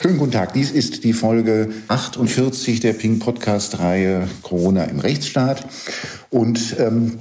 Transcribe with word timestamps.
Schönen 0.00 0.18
guten 0.18 0.30
Tag. 0.30 0.52
Dies 0.52 0.70
ist 0.70 1.02
die 1.02 1.12
Folge 1.12 1.70
48 1.88 2.78
der 2.78 2.92
Pink 2.92 3.20
Podcast 3.20 3.80
Reihe 3.80 4.28
Corona 4.42 4.84
im 4.84 5.00
Rechtsstaat. 5.00 5.66
Und 6.30 6.76
ähm, 6.78 7.18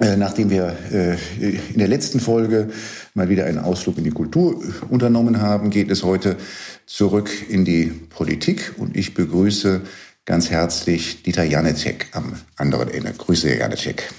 äh, 0.00 0.16
nachdem 0.16 0.50
wir 0.50 0.76
äh, 0.90 1.16
in 1.38 1.78
der 1.78 1.86
letzten 1.86 2.18
Folge 2.18 2.70
mal 3.14 3.28
wieder 3.28 3.44
einen 3.44 3.60
Ausflug 3.60 3.98
in 3.98 4.04
die 4.04 4.10
Kultur 4.10 4.60
unternommen 4.90 5.40
haben, 5.40 5.70
geht 5.70 5.92
es 5.92 6.02
heute 6.02 6.38
zurück 6.86 7.30
in 7.48 7.64
die 7.64 7.84
Politik. 7.84 8.74
Und 8.78 8.96
ich 8.96 9.14
begrüße 9.14 9.82
ganz 10.24 10.50
herzlich 10.50 11.22
Dieter 11.22 11.44
Janecek 11.44 12.08
am 12.14 12.32
anderen 12.56 12.88
Ende. 12.88 13.12
Grüße, 13.12 13.48
Herr 13.48 13.58
Janecek. 13.58 14.10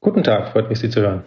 Guten 0.00 0.24
Tag, 0.24 0.50
freut 0.50 0.68
mich, 0.68 0.80
Sie 0.80 0.90
zu 0.90 1.02
hören. 1.02 1.22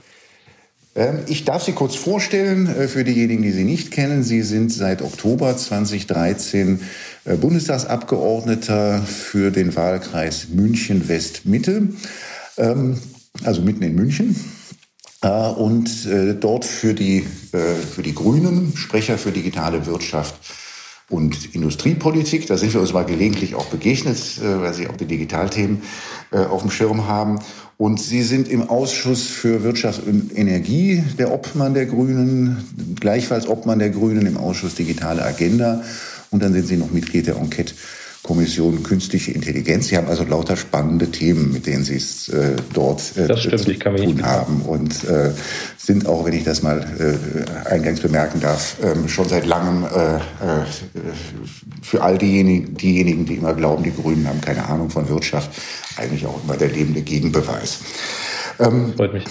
Ähm, 0.96 1.20
ich 1.28 1.44
darf 1.44 1.64
Sie 1.64 1.74
kurz 1.74 1.96
vorstellen 1.96 2.68
äh, 2.68 2.88
für 2.88 3.04
diejenigen, 3.04 3.44
die 3.44 3.52
Sie 3.52 3.66
nicht 3.66 3.92
kennen. 3.92 4.24
Sie 4.24 4.42
sind 4.42 4.72
seit 4.72 5.02
Oktober 5.02 5.56
2013 5.56 6.82
äh, 7.26 7.36
Bundestagsabgeordneter 7.36 9.02
für 9.02 9.52
den 9.52 9.76
Wahlkreis 9.76 10.48
München-West-Mitte, 10.50 11.90
ähm, 12.58 12.98
also 13.44 13.62
mitten 13.62 13.84
in 13.84 13.96
München. 13.96 14.36
Äh, 15.22 15.28
und 15.28 16.08
dort 16.40 16.66
für 16.66 16.94
die, 16.94 17.22
für 17.22 18.04
die 18.04 18.14
Grünen, 18.14 18.76
Sprecher 18.76 19.18
für 19.18 19.32
digitale 19.32 19.86
Wirtschaft 19.86 20.36
und 21.10 21.56
Industriepolitik. 21.56 22.48
Da 22.48 22.58
sind 22.58 22.74
wir 22.74 22.82
uns 22.82 22.94
mal 22.94 23.06
gelegentlich 23.06 23.56
auch 23.56 23.66
begegnet, 23.66 24.40
weil 24.42 24.74
Sie 24.74 24.88
auch 24.88 24.98
die 24.98 25.06
Digitalthemen 25.06 25.82
auf 26.32 26.62
dem 26.62 26.72
Schirm 26.72 27.08
haben. 27.08 27.40
Und 27.78 28.00
Sie 28.00 28.24
sind 28.24 28.48
im 28.48 28.70
Ausschuss 28.70 29.24
für 29.24 29.64
Wirtschaft 29.64 30.08
und 30.08 30.38
Energie 30.38 31.04
der 31.18 31.34
Obmann 31.34 31.74
der 31.74 31.86
Grünen, 31.86 32.96
gleichfalls 33.00 33.48
Obmann 33.48 33.80
der 33.80 33.90
Grünen 33.90 34.26
im 34.26 34.38
Ausschuss 34.38 34.76
Digitale 34.76 35.24
Agenda. 35.24 35.84
Und 36.32 36.42
dann 36.42 36.54
sind 36.54 36.68
Sie 36.68 36.78
noch 36.78 36.92
Mitglied 36.92 37.28
der 37.28 37.36
Enquete 37.36 37.74
Kommission 38.26 38.82
Künstliche 38.82 39.32
Intelligenz. 39.32 39.90
Sie 39.90 39.98
haben 39.98 40.08
also 40.08 40.24
lauter 40.24 40.58
spannende 40.58 41.12
Themen, 41.12 41.52
mit 41.52 41.68
denen 41.68 41.84
Sie 41.84 41.98
es 41.98 42.28
äh, 42.30 42.56
dort 42.74 43.16
äh, 43.18 43.38
stimmt, 43.38 43.60
zu 43.60 43.74
tun 43.74 44.26
haben 44.26 44.62
und 44.64 45.04
äh, 45.04 45.32
sind 45.78 46.08
auch, 46.08 46.26
wenn 46.26 46.34
ich 46.34 46.44
das 46.44 46.64
mal 46.64 46.80
äh, 46.98 47.70
eingangs 47.70 48.00
bemerken 48.00 48.42
darf, 48.42 48.78
ähm, 48.84 49.08
schon 49.08 49.30
seit 49.30 49.46
langem 49.46 49.84
äh, 49.84 50.16
äh, 50.16 50.20
für 51.84 52.02
all 52.02 52.18
diejenigen, 52.18 52.76
diejenigen, 52.76 53.26
die 53.28 53.36
immer 53.36 53.54
glauben, 53.54 53.84
die 53.84 53.94
Grünen 53.94 54.28
haben 54.28 54.42
keine 54.42 54.68
Ahnung 54.68 54.90
von 54.90 55.08
Wirtschaft, 55.08 55.52
eigentlich 55.98 56.26
auch 56.26 56.44
immer 56.44 56.58
der 56.58 56.70
lebende 56.70 57.02
Gegenbeweis. 57.02 57.80
Ähm, 58.58 58.94
Freut 58.96 59.14
mich. 59.14 59.26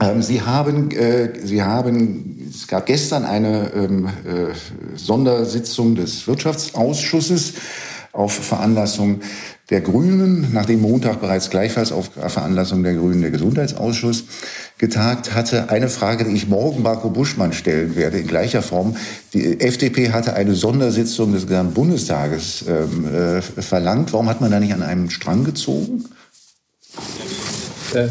Ähm, 0.00 0.22
Sie 0.22 0.42
haben, 0.42 0.90
äh, 0.90 1.38
Sie 1.44 1.62
haben, 1.62 2.48
es 2.50 2.66
gab 2.66 2.86
gestern 2.86 3.24
eine 3.24 3.72
ähm, 3.74 4.06
äh, 4.06 4.96
Sondersitzung 4.96 5.94
des 5.94 6.26
Wirtschaftsausschusses 6.26 7.54
auf 8.18 8.32
Veranlassung 8.32 9.20
der 9.70 9.80
Grünen, 9.80 10.48
nachdem 10.52 10.80
Montag 10.80 11.20
bereits 11.20 11.50
gleichfalls 11.50 11.92
auf 11.92 12.10
Veranlassung 12.14 12.82
der 12.82 12.94
Grünen 12.94 13.20
der 13.20 13.30
Gesundheitsausschuss 13.30 14.24
getagt 14.76 15.34
hatte. 15.34 15.70
Eine 15.70 15.88
Frage, 15.88 16.24
die 16.24 16.34
ich 16.34 16.48
morgen 16.48 16.82
Marco 16.82 17.10
Buschmann 17.10 17.52
stellen 17.52 17.94
werde, 17.94 18.18
in 18.18 18.26
gleicher 18.26 18.62
Form. 18.62 18.96
Die 19.34 19.60
FDP 19.60 20.10
hatte 20.10 20.34
eine 20.34 20.54
Sondersitzung 20.54 21.32
des 21.32 21.46
gesamten 21.46 21.74
Bundestages 21.74 22.64
ähm, 22.66 23.06
äh, 23.06 23.40
verlangt. 23.40 24.12
Warum 24.12 24.28
hat 24.28 24.40
man 24.40 24.50
da 24.50 24.58
nicht 24.58 24.74
an 24.74 24.82
einem 24.82 25.10
Strang 25.10 25.44
gezogen? 25.44 26.04
Äh, 27.94 28.08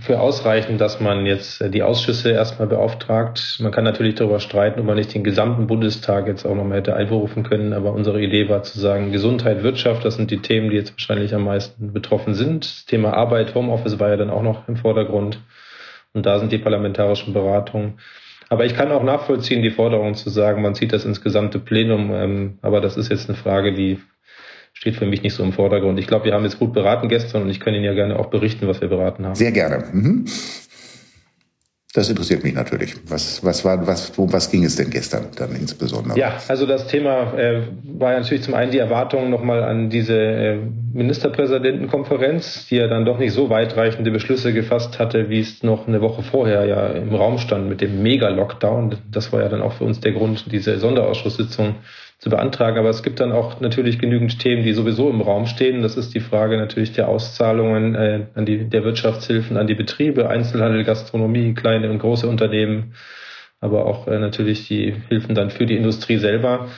für 0.00 0.20
ausreichend, 0.20 0.80
dass 0.80 1.00
man 1.00 1.26
jetzt 1.26 1.60
äh, 1.60 1.70
die 1.70 1.82
Ausschüsse 1.82 2.30
erstmal 2.30 2.68
beauftragt. 2.68 3.58
Man 3.60 3.72
kann 3.72 3.84
natürlich 3.84 4.14
darüber 4.14 4.38
streiten, 4.38 4.78
ob 4.78 4.86
man 4.86 4.96
nicht 4.96 5.14
den 5.14 5.24
gesamten 5.24 5.66
Bundestag 5.66 6.26
jetzt 6.28 6.44
auch 6.44 6.54
nochmal 6.54 6.78
hätte 6.78 6.94
einberufen 6.94 7.42
können. 7.42 7.72
Aber 7.72 7.92
unsere 7.92 8.20
Idee 8.20 8.48
war 8.48 8.62
zu 8.62 8.78
sagen, 8.78 9.12
Gesundheit, 9.12 9.62
Wirtschaft, 9.62 10.04
das 10.04 10.16
sind 10.16 10.30
die 10.30 10.38
Themen, 10.38 10.70
die 10.70 10.76
jetzt 10.76 10.92
wahrscheinlich 10.92 11.34
am 11.34 11.44
meisten 11.44 11.92
betroffen 11.92 12.34
sind. 12.34 12.64
Das 12.64 12.86
Thema 12.86 13.14
Arbeit, 13.14 13.54
Homeoffice 13.54 13.98
war 13.98 14.10
ja 14.10 14.16
dann 14.16 14.30
auch 14.30 14.42
noch 14.42 14.68
im 14.68 14.76
Vordergrund. 14.76 15.40
Und 16.12 16.24
da 16.24 16.38
sind 16.38 16.52
die 16.52 16.58
parlamentarischen 16.58 17.34
Beratungen. 17.34 17.98
Aber 18.48 18.64
ich 18.64 18.74
kann 18.74 18.92
auch 18.92 19.02
nachvollziehen, 19.02 19.62
die 19.62 19.70
Forderung 19.70 20.14
zu 20.14 20.30
sagen, 20.30 20.62
man 20.62 20.76
zieht 20.76 20.92
das 20.92 21.04
ins 21.04 21.20
gesamte 21.20 21.58
Plenum. 21.58 22.12
Ähm, 22.14 22.58
aber 22.62 22.80
das 22.80 22.96
ist 22.96 23.10
jetzt 23.10 23.28
eine 23.28 23.36
Frage, 23.36 23.74
die 23.74 23.98
steht 24.76 24.96
für 24.96 25.06
mich 25.06 25.22
nicht 25.22 25.34
so 25.34 25.42
im 25.42 25.52
Vordergrund. 25.52 25.98
Ich 25.98 26.06
glaube, 26.06 26.26
wir 26.26 26.34
haben 26.34 26.44
jetzt 26.44 26.58
gut 26.58 26.74
beraten 26.74 27.08
gestern 27.08 27.42
und 27.42 27.50
ich 27.50 27.60
kann 27.60 27.74
Ihnen 27.74 27.84
ja 27.84 27.94
gerne 27.94 28.18
auch 28.18 28.26
berichten, 28.26 28.68
was 28.68 28.80
wir 28.82 28.88
beraten 28.88 29.24
haben. 29.24 29.34
Sehr 29.34 29.52
gerne. 29.52 29.84
Mhm. 29.90 30.26
Das 31.94 32.10
interessiert 32.10 32.44
mich 32.44 32.52
natürlich. 32.52 32.94
Was, 33.08 33.42
was, 33.42 33.64
war, 33.64 33.86
was, 33.86 34.10
um 34.18 34.30
was 34.30 34.50
ging 34.50 34.64
es 34.64 34.76
denn 34.76 34.90
gestern 34.90 35.28
dann 35.34 35.56
insbesondere? 35.56 36.18
Ja, 36.18 36.36
also 36.46 36.66
das 36.66 36.88
Thema 36.88 37.32
äh, 37.38 37.62
war 37.84 38.12
ja 38.12 38.20
natürlich 38.20 38.44
zum 38.44 38.52
einen 38.52 38.70
die 38.70 38.76
Erwartung 38.76 39.30
nochmal 39.30 39.62
an 39.62 39.88
diese 39.88 40.12
äh, 40.14 40.58
Ministerpräsidentenkonferenz, 40.92 42.66
die 42.68 42.76
ja 42.76 42.86
dann 42.86 43.06
doch 43.06 43.18
nicht 43.18 43.32
so 43.32 43.48
weitreichende 43.48 44.10
Beschlüsse 44.10 44.52
gefasst 44.52 44.98
hatte, 44.98 45.30
wie 45.30 45.40
es 45.40 45.62
noch 45.62 45.88
eine 45.88 46.02
Woche 46.02 46.22
vorher 46.22 46.66
ja 46.66 46.88
im 46.88 47.14
Raum 47.14 47.38
stand 47.38 47.66
mit 47.66 47.80
dem 47.80 48.02
Mega-Lockdown. 48.02 48.98
Das 49.10 49.32
war 49.32 49.40
ja 49.40 49.48
dann 49.48 49.62
auch 49.62 49.72
für 49.72 49.84
uns 49.84 49.98
der 50.00 50.12
Grund, 50.12 50.52
diese 50.52 50.78
Sonderausschusssitzung 50.78 51.76
zu 52.18 52.30
beantragen. 52.30 52.78
Aber 52.78 52.88
es 52.88 53.02
gibt 53.02 53.20
dann 53.20 53.32
auch 53.32 53.60
natürlich 53.60 53.98
genügend 53.98 54.38
Themen, 54.38 54.62
die 54.62 54.72
sowieso 54.72 55.10
im 55.10 55.20
Raum 55.20 55.46
stehen. 55.46 55.82
Das 55.82 55.96
ist 55.96 56.14
die 56.14 56.20
Frage 56.20 56.56
natürlich 56.56 56.92
der 56.92 57.08
Auszahlungen 57.08 57.94
äh, 57.94 58.26
an 58.34 58.46
die, 58.46 58.68
der 58.68 58.84
Wirtschaftshilfen 58.84 59.56
an 59.56 59.66
die 59.66 59.74
Betriebe, 59.74 60.28
Einzelhandel, 60.28 60.84
Gastronomie, 60.84 61.54
kleine 61.54 61.90
und 61.90 61.98
große 61.98 62.26
Unternehmen, 62.26 62.94
aber 63.60 63.86
auch 63.86 64.06
äh, 64.08 64.18
natürlich 64.18 64.68
die 64.68 64.94
Hilfen 65.08 65.34
dann 65.34 65.50
für 65.50 65.66
die 65.66 65.76
Industrie 65.76 66.16
selber. 66.18 66.68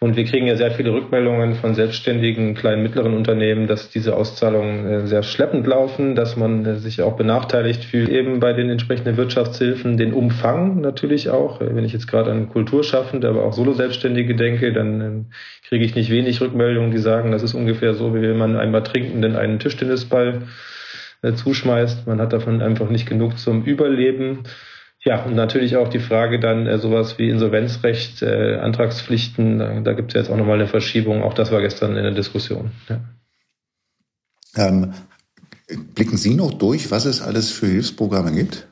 Und 0.00 0.16
wir 0.16 0.24
kriegen 0.26 0.46
ja 0.46 0.54
sehr 0.54 0.70
viele 0.70 0.92
Rückmeldungen 0.92 1.56
von 1.56 1.74
selbstständigen, 1.74 2.54
kleinen, 2.54 2.84
mittleren 2.84 3.14
Unternehmen, 3.14 3.66
dass 3.66 3.90
diese 3.90 4.14
Auszahlungen 4.14 4.86
äh, 4.86 5.06
sehr 5.08 5.24
schleppend 5.24 5.66
laufen, 5.66 6.14
dass 6.14 6.36
man 6.36 6.64
äh, 6.64 6.76
sich 6.76 7.02
auch 7.02 7.16
benachteiligt 7.16 7.82
fühlt, 7.82 8.08
eben 8.08 8.38
bei 8.38 8.52
den 8.52 8.70
entsprechenden 8.70 9.16
Wirtschaftshilfen, 9.16 9.96
den 9.96 10.12
Umfang 10.12 10.80
natürlich 10.80 11.30
auch. 11.30 11.60
Äh, 11.60 11.74
wenn 11.74 11.84
ich 11.84 11.92
jetzt 11.92 12.06
gerade 12.06 12.30
an 12.30 12.48
Kulturschaffende, 12.48 13.28
aber 13.28 13.42
auch 13.42 13.52
Solo-Selbstständige 13.52 14.36
denke, 14.36 14.72
dann 14.72 15.32
kriege 15.66 15.84
ich 15.84 15.96
nicht 15.96 16.10
wenig 16.10 16.40
Rückmeldungen, 16.40 16.92
die 16.92 16.98
sagen, 16.98 17.32
das 17.32 17.42
ist 17.42 17.54
ungefähr 17.54 17.94
so, 17.94 18.14
wie 18.14 18.22
wenn 18.22 18.38
man 18.38 18.56
einmal 18.56 18.84
Trinkenden 18.84 19.34
einen 19.34 19.58
Tischtennisball 19.58 20.42
zuschmeißt. 21.34 22.06
Man 22.06 22.20
hat 22.20 22.32
davon 22.32 22.62
einfach 22.62 22.88
nicht 22.88 23.08
genug 23.08 23.36
zum 23.36 23.64
Überleben. 23.64 24.44
Ja, 25.08 25.24
und 25.24 25.34
natürlich 25.34 25.74
auch 25.78 25.88
die 25.88 26.00
Frage 26.00 26.38
dann 26.38 26.66
äh, 26.66 26.78
sowas 26.78 27.16
wie 27.16 27.30
Insolvenzrecht, 27.30 28.20
äh, 28.20 28.56
Antragspflichten, 28.56 29.58
da, 29.58 29.80
da 29.80 29.94
gibt 29.94 30.10
es 30.10 30.20
jetzt 30.20 30.30
auch 30.30 30.36
nochmal 30.36 30.56
eine 30.56 30.68
Verschiebung. 30.68 31.22
Auch 31.22 31.32
das 31.32 31.50
war 31.50 31.62
gestern 31.62 31.96
in 31.96 32.02
der 32.02 32.12
Diskussion. 32.12 32.72
Ja. 32.90 33.00
Ähm, 34.54 34.92
blicken 35.94 36.18
Sie 36.18 36.34
noch 36.34 36.52
durch, 36.52 36.90
was 36.90 37.06
es 37.06 37.22
alles 37.22 37.50
für 37.50 37.68
Hilfsprogramme 37.68 38.32
gibt? 38.32 38.67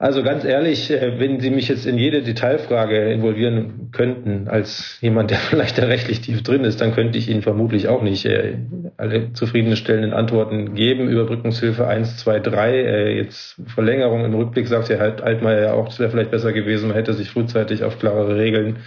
Also 0.00 0.22
ganz 0.22 0.44
ehrlich, 0.44 0.90
äh, 0.90 1.20
wenn 1.20 1.40
Sie 1.40 1.50
mich 1.50 1.68
jetzt 1.68 1.84
in 1.84 1.98
jede 1.98 2.22
Detailfrage 2.22 3.12
involvieren 3.12 3.90
könnten, 3.92 4.48
als 4.48 4.96
jemand, 5.02 5.30
der 5.30 5.36
vielleicht 5.50 5.76
da 5.76 5.82
rechtlich 5.82 6.22
tief 6.22 6.42
drin 6.42 6.64
ist, 6.64 6.80
dann 6.80 6.94
könnte 6.94 7.18
ich 7.18 7.28
Ihnen 7.28 7.42
vermutlich 7.42 7.86
auch 7.86 8.00
nicht 8.00 8.24
äh, 8.24 8.54
alle 8.96 9.34
zufriedenstellenden 9.34 10.14
Antworten 10.14 10.74
geben. 10.74 11.10
Überbrückungshilfe 11.10 11.86
1, 11.86 12.16
2, 12.16 12.40
3, 12.40 13.12
jetzt 13.12 13.60
Verlängerung 13.66 14.24
im 14.24 14.32
Rückblick 14.32 14.68
sagt 14.68 14.88
ja 14.88 14.98
halt 14.98 15.20
Altmaier 15.20 15.60
ja 15.60 15.72
auch, 15.74 15.88
es 15.88 15.98
wäre 15.98 16.08
vielleicht 16.08 16.30
besser 16.30 16.54
gewesen, 16.54 16.88
man 16.88 16.96
hätte 16.96 17.12
sich 17.12 17.28
frühzeitig 17.28 17.84
auf 17.84 17.98
klarere 17.98 18.36
Regeln 18.36 18.78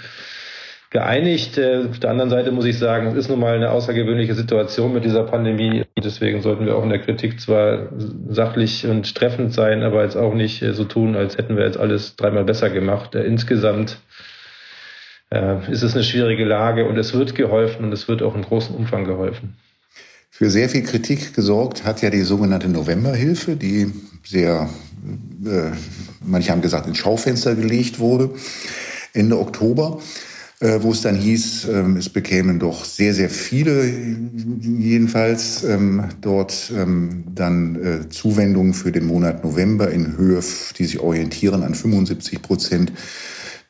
geeinigt. 0.94 1.58
Äh, 1.58 1.88
auf 1.90 2.00
der 2.00 2.12
anderen 2.12 2.30
Seite 2.30 2.52
muss 2.52 2.66
ich 2.66 2.80
sagen, 2.80 3.08
es 3.08 3.16
ist 3.16 3.30
nun 3.30 3.40
mal 3.40 3.56
eine 3.56 3.72
außergewöhnliche 3.72 4.36
Situation 4.36 4.94
mit 4.94 5.04
dieser 5.04 5.24
Pandemie. 5.24 5.84
Deswegen 6.02 6.42
sollten 6.42 6.66
wir 6.66 6.76
auch 6.76 6.84
in 6.84 6.90
der 6.90 7.00
Kritik 7.00 7.42
zwar 7.42 7.90
sachlich 8.30 8.88
und 8.88 9.14
treffend 9.14 9.54
sein, 9.54 9.84
aber 9.84 10.04
jetzt 10.04 10.16
auch 10.16 10.34
nicht 10.34 10.62
äh, 10.62 10.74
so 10.74 10.86
tun, 10.86 11.16
als 11.16 11.38
hätten 11.38 11.58
wir 11.58 11.66
jetzt 11.66 11.78
alles 11.78 12.16
dreimal 12.16 12.46
besser 12.46 12.70
gemacht. 12.70 13.16
Äh, 13.16 13.24
insgesamt 13.24 13.98
ist 15.72 15.82
es 15.82 15.96
eine 15.96 16.04
schwierige 16.04 16.46
Lage 16.46 16.86
und 16.86 16.96
es 16.96 17.16
wird 17.16 17.34
geholfen 17.34 17.86
und 17.86 17.92
es 17.92 18.08
wird 18.08 18.22
auch 18.22 18.36
in 18.36 18.44
großem 18.44 18.76
Umfang 18.76 19.04
geholfen. 19.04 19.56
Für 20.30 20.52
sehr 20.52 20.70
viel 20.70 20.84
Kritik 20.84 21.34
gesorgt 21.34 21.86
hat 21.86 22.04
ja 22.04 22.12
die 22.12 22.22
sogenannte 22.22 22.70
Novemberhilfe, 22.70 23.56
die 23.56 23.92
sehr, 24.24 24.70
äh, 25.44 25.72
manche 26.24 26.52
haben 26.52 26.62
gesagt, 26.62 26.86
ins 26.86 27.00
Schaufenster 27.00 27.56
gelegt 27.56 27.98
wurde 27.98 28.30
Ende 29.14 29.40
Oktober. 29.40 30.00
Äh, 30.60 30.82
wo 30.82 30.92
es 30.92 31.02
dann 31.02 31.16
hieß, 31.16 31.68
ähm, 31.70 31.98
es 31.98 32.10
bekämen 32.10 32.60
doch 32.60 32.86
sehr, 32.86 33.14
sehr 33.14 33.30
viele 33.30 33.86
jedenfalls 33.86 35.64
ähm, 35.64 36.06
dort 36.22 36.72
ähm, 36.76 37.26
dann 37.34 37.76
äh, 37.76 38.10
Zuwendungen 38.10 38.74
für 38.74 38.92
den 38.92 39.06
Monat 39.06 39.44
November 39.44 39.92
in 39.92 40.16
Höhe, 40.16 40.42
die 40.78 40.86
sich 40.86 41.00
orientieren 41.00 41.64
an 41.64 41.76
75 41.76 42.42
Prozent 42.42 42.94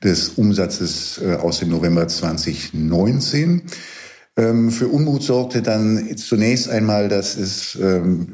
des 0.04 0.30
Umsatzes 0.30 1.22
äh, 1.24 1.36
aus 1.36 1.60
dem 1.60 1.70
November 1.70 2.08
2019. 2.08 3.64
Für 4.36 4.88
Unmut 4.88 5.22
sorgte 5.22 5.62
dann 5.62 6.18
zunächst 6.18 6.68
einmal, 6.68 7.08
dass 7.08 7.38
es 7.38 7.78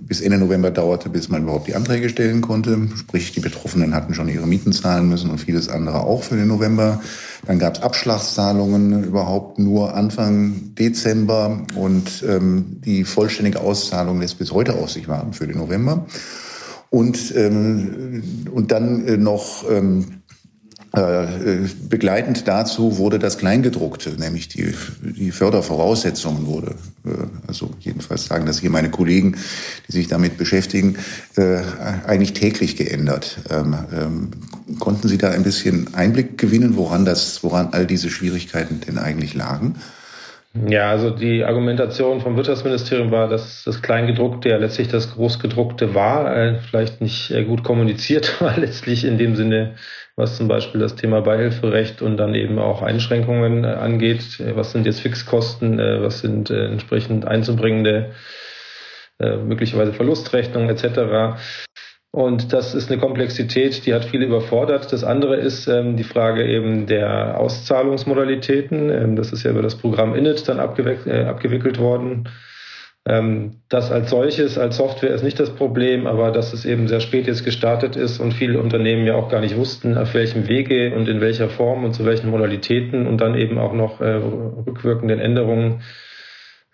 bis 0.01 0.21
Ende 0.21 0.37
November 0.37 0.71
dauerte, 0.71 1.09
bis 1.09 1.27
man 1.27 1.43
überhaupt 1.43 1.67
die 1.67 1.75
Anträge 1.75 2.07
stellen 2.07 2.39
konnte. 2.39 2.87
Sprich, 2.95 3.33
die 3.33 3.41
Betroffenen 3.41 3.93
hatten 3.93 4.13
schon 4.13 4.29
ihre 4.29 4.47
Mieten 4.47 4.71
zahlen 4.71 5.09
müssen 5.09 5.29
und 5.29 5.39
vieles 5.39 5.67
andere 5.67 5.99
auch 5.99 6.23
für 6.23 6.37
den 6.37 6.47
November 6.47 7.01
Dann 7.45 7.59
gab 7.59 7.75
es 7.75 7.81
Abschlagszahlungen 7.81 9.03
überhaupt 9.03 9.59
nur 9.59 9.93
Anfang 9.93 10.73
Dezember 10.75 11.63
und 11.75 12.23
ähm, 12.27 12.79
die 12.85 13.03
vollständige 13.03 13.59
Auszahlung 13.59 14.21
lässt 14.21 14.39
bis 14.39 14.51
heute 14.51 14.75
auf 14.75 14.91
sich 14.91 15.09
warten 15.09 15.33
für 15.33 15.47
den 15.47 15.57
November. 15.57 16.05
Und, 16.89 17.33
ähm, 17.35 18.23
und 18.51 18.71
dann 18.71 19.05
äh, 19.05 19.17
noch 19.17 19.69
ähm, 19.69 20.18
begleitend 20.91 22.47
dazu 22.47 22.97
wurde 22.97 23.19
das 23.19 23.37
Kleingedruckte, 23.37 24.11
nämlich 24.19 24.47
die, 24.47 24.73
die 25.01 25.29
Fördervoraussetzungen 25.29 26.47
wurde, 26.47 26.75
äh, 27.05 27.27
also 27.47 27.69
jedenfalls 27.79 28.25
sagen 28.25 28.47
das 28.47 28.59
hier 28.59 28.71
meine 28.71 28.89
Kollegen, 28.89 29.37
die 29.87 29.91
sich 29.91 30.07
damit 30.07 30.37
beschäftigen, 30.37 30.97
äh, 31.37 31.61
eigentlich 32.07 32.33
täglich 32.33 32.75
geändert. 32.75 33.37
Ähm, 33.51 33.75
ähm, 33.93 34.31
konnten 34.79 35.07
Sie 35.07 35.19
da 35.19 35.29
ein 35.29 35.43
bisschen 35.43 35.93
Einblick 35.93 36.39
gewinnen, 36.39 36.75
woran 36.75 37.05
das, 37.05 37.43
woran 37.43 37.69
all 37.71 37.85
diese 37.85 38.09
Schwierigkeiten 38.09 38.81
denn 38.81 38.97
eigentlich 38.97 39.35
lagen? 39.35 39.75
Ja, 40.67 40.89
also 40.89 41.11
die 41.11 41.43
Argumentation 41.43 42.21
vom 42.21 42.35
Wirtschaftsministerium 42.35 43.11
war, 43.11 43.27
dass 43.27 43.63
das 43.63 43.83
Kleingedruckte 43.83 44.49
ja 44.49 44.57
letztlich 44.57 44.87
das 44.87 45.13
Großgedruckte 45.13 45.93
war, 45.93 46.55
vielleicht 46.67 47.01
nicht 47.01 47.31
gut 47.45 47.63
kommuniziert 47.63 48.41
war, 48.41 48.57
letztlich 48.57 49.05
in 49.05 49.19
dem 49.19 49.35
Sinne 49.35 49.75
was 50.19 50.35
zum 50.35 50.47
Beispiel 50.49 50.81
das 50.81 50.95
Thema 50.95 51.21
Beihilferecht 51.21 52.01
und 52.01 52.17
dann 52.17 52.35
eben 52.35 52.59
auch 52.59 52.81
Einschränkungen 52.81 53.63
äh, 53.63 53.67
angeht. 53.67 54.39
Äh, 54.39 54.55
was 54.55 54.73
sind 54.73 54.85
jetzt 54.85 54.99
Fixkosten, 54.99 55.79
äh, 55.79 56.03
was 56.03 56.19
sind 56.19 56.49
entsprechend 56.51 57.25
einzubringende 57.25 58.11
möglicherweise 59.21 59.91
Verlustrechnungen 59.91 60.69
etc. 60.69 61.37
Und 62.11 62.53
das 62.53 62.73
ist 62.73 62.89
eine 62.89 63.01
Komplexität, 63.01 63.85
die 63.85 63.93
hat 63.93 64.05
viele 64.05 64.25
überfordert. 64.25 64.93
Das 64.93 65.03
andere 65.03 65.35
ist 65.35 65.67
ähm, 65.67 65.97
die 65.97 66.05
Frage 66.05 66.45
eben 66.45 66.87
der 66.87 67.37
Auszahlungsmodalitäten. 67.37 68.89
Ähm, 68.89 69.15
das 69.17 69.33
ist 69.33 69.43
ja 69.43 69.51
über 69.51 69.61
das 69.61 69.75
Programm 69.75 70.15
Init 70.15 70.47
dann 70.47 70.59
abgewickelt 70.59 71.79
worden. 71.79 72.29
Ähm, 73.05 73.61
das 73.69 73.91
als 73.91 74.09
solches, 74.09 74.57
als 74.57 74.77
Software 74.77 75.11
ist 75.11 75.23
nicht 75.23 75.39
das 75.39 75.55
Problem, 75.55 76.05
aber 76.05 76.31
dass 76.31 76.53
es 76.53 76.65
eben 76.65 76.87
sehr 76.87 76.99
spät 76.99 77.27
jetzt 77.27 77.45
gestartet 77.45 77.95
ist 77.95 78.19
und 78.19 78.33
viele 78.33 78.59
Unternehmen 78.61 79.05
ja 79.05 79.15
auch 79.15 79.29
gar 79.29 79.41
nicht 79.41 79.55
wussten, 79.55 79.97
auf 79.97 80.13
welchem 80.13 80.47
Wege 80.47 80.93
und 80.95 81.07
in 81.07 81.21
welcher 81.21 81.49
Form 81.49 81.85
und 81.85 81.93
zu 81.93 82.05
welchen 82.05 82.29
Modalitäten 82.29 83.07
und 83.07 83.19
dann 83.21 83.35
eben 83.35 83.57
auch 83.57 83.73
noch 83.73 84.01
äh, 84.01 84.15
rückwirkenden 84.15 85.19
Änderungen 85.19 85.81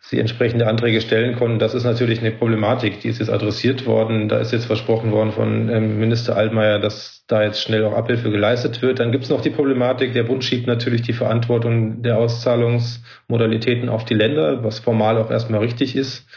sie 0.07 0.19
entsprechende 0.19 0.68
Anträge 0.68 1.02
stellen 1.02 1.36
konnten. 1.36 1.57
Das 1.57 1.74
ist 1.74 1.84
natürlich 1.84 2.19
eine 2.19 2.31
Problematik, 2.31 3.00
die 3.00 3.07
ist 3.07 3.19
jetzt 3.19 3.31
adressiert 3.31 3.88
worden. 3.88 4.30
Da 4.30 4.38
ist 4.38 4.52
jetzt 4.52 4.66
versprochen 4.66 5.12
worden 5.12 5.31
von 5.31 5.68
ähm, 5.69 6.00
Minister 6.00 6.36
Altmaier, 6.38 6.80
dass 6.80 7.24
da 7.28 7.42
jetzt 7.42 7.62
schnell 7.62 7.84
auch 7.86 7.94
Abhilfe 7.94 8.30
geleistet 8.30 8.84
wird. 8.84 9.00
Dann 9.00 9.12
gibt 9.12 9.24
es 9.24 9.31
noch 9.31 9.42
die 9.42 9.50
Problematik, 9.50 10.13
der 10.13 10.24
Bund 10.24 10.44
schiebt 10.44 10.68
natürlich 10.68 11.02
die 11.02 11.13
Verantwortung 11.13 12.04
der 12.04 12.19
Auszahlungsmodalitäten 12.19 13.90
auf 13.90 14.06
die 14.06 14.13
Länder, 14.13 14.63
was 14.63 14.78
formal 14.78 15.18
auch 15.18 15.31
erstmal 15.31 15.62
richtig 15.62 15.96
ist. 15.96 16.28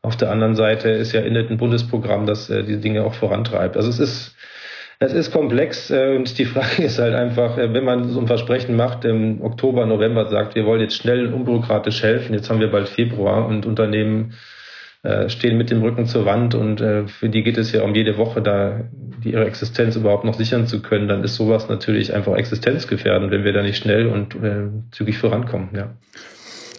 Auf 0.00 0.16
der 0.16 0.30
anderen 0.30 0.56
Seite 0.56 0.88
ist 0.88 1.12
ja 1.12 1.20
innet 1.20 1.50
ein 1.50 1.58
Bundesprogramm, 1.58 2.24
das 2.24 2.48
äh, 2.48 2.64
die 2.64 2.80
Dinge 2.80 3.04
auch 3.04 3.14
vorantreibt. 3.14 3.76
Also 3.76 3.90
es 3.90 3.98
ist 3.98 4.34
es 5.04 5.12
ist 5.12 5.32
komplex 5.32 5.90
äh, 5.90 6.14
und 6.16 6.38
die 6.38 6.44
Frage 6.44 6.82
ist 6.84 6.98
halt 6.98 7.14
einfach, 7.14 7.58
äh, 7.58 7.72
wenn 7.74 7.84
man 7.84 8.08
so 8.08 8.20
ein 8.20 8.26
Versprechen 8.26 8.76
macht, 8.76 9.04
im 9.04 9.42
Oktober, 9.42 9.86
November 9.86 10.28
sagt, 10.28 10.54
wir 10.54 10.64
wollen 10.64 10.80
jetzt 10.80 10.96
schnell 10.96 11.26
und 11.26 11.34
unbürokratisch 11.34 12.02
helfen, 12.02 12.34
jetzt 12.34 12.48
haben 12.50 12.60
wir 12.60 12.70
bald 12.70 12.88
Februar 12.88 13.46
und 13.46 13.66
Unternehmen 13.66 14.34
äh, 15.02 15.28
stehen 15.28 15.58
mit 15.58 15.70
dem 15.70 15.82
Rücken 15.82 16.06
zur 16.06 16.24
Wand 16.24 16.54
und 16.54 16.80
äh, 16.80 17.08
für 17.08 17.28
die 17.28 17.42
geht 17.42 17.58
es 17.58 17.72
ja 17.72 17.82
um 17.82 17.94
jede 17.94 18.16
Woche 18.16 18.40
da 18.40 18.82
die 19.24 19.32
ihre 19.32 19.46
Existenz 19.46 19.96
überhaupt 19.96 20.24
noch 20.24 20.34
sichern 20.34 20.66
zu 20.66 20.82
können, 20.82 21.08
dann 21.08 21.22
ist 21.22 21.36
sowas 21.36 21.68
natürlich 21.68 22.12
einfach 22.12 22.34
existenzgefährdend, 22.34 23.30
wenn 23.30 23.44
wir 23.44 23.52
da 23.52 23.62
nicht 23.62 23.76
schnell 23.76 24.06
und 24.06 24.34
äh, 24.34 24.68
zügig 24.90 25.18
vorankommen. 25.18 25.68
Ja. 25.74 25.90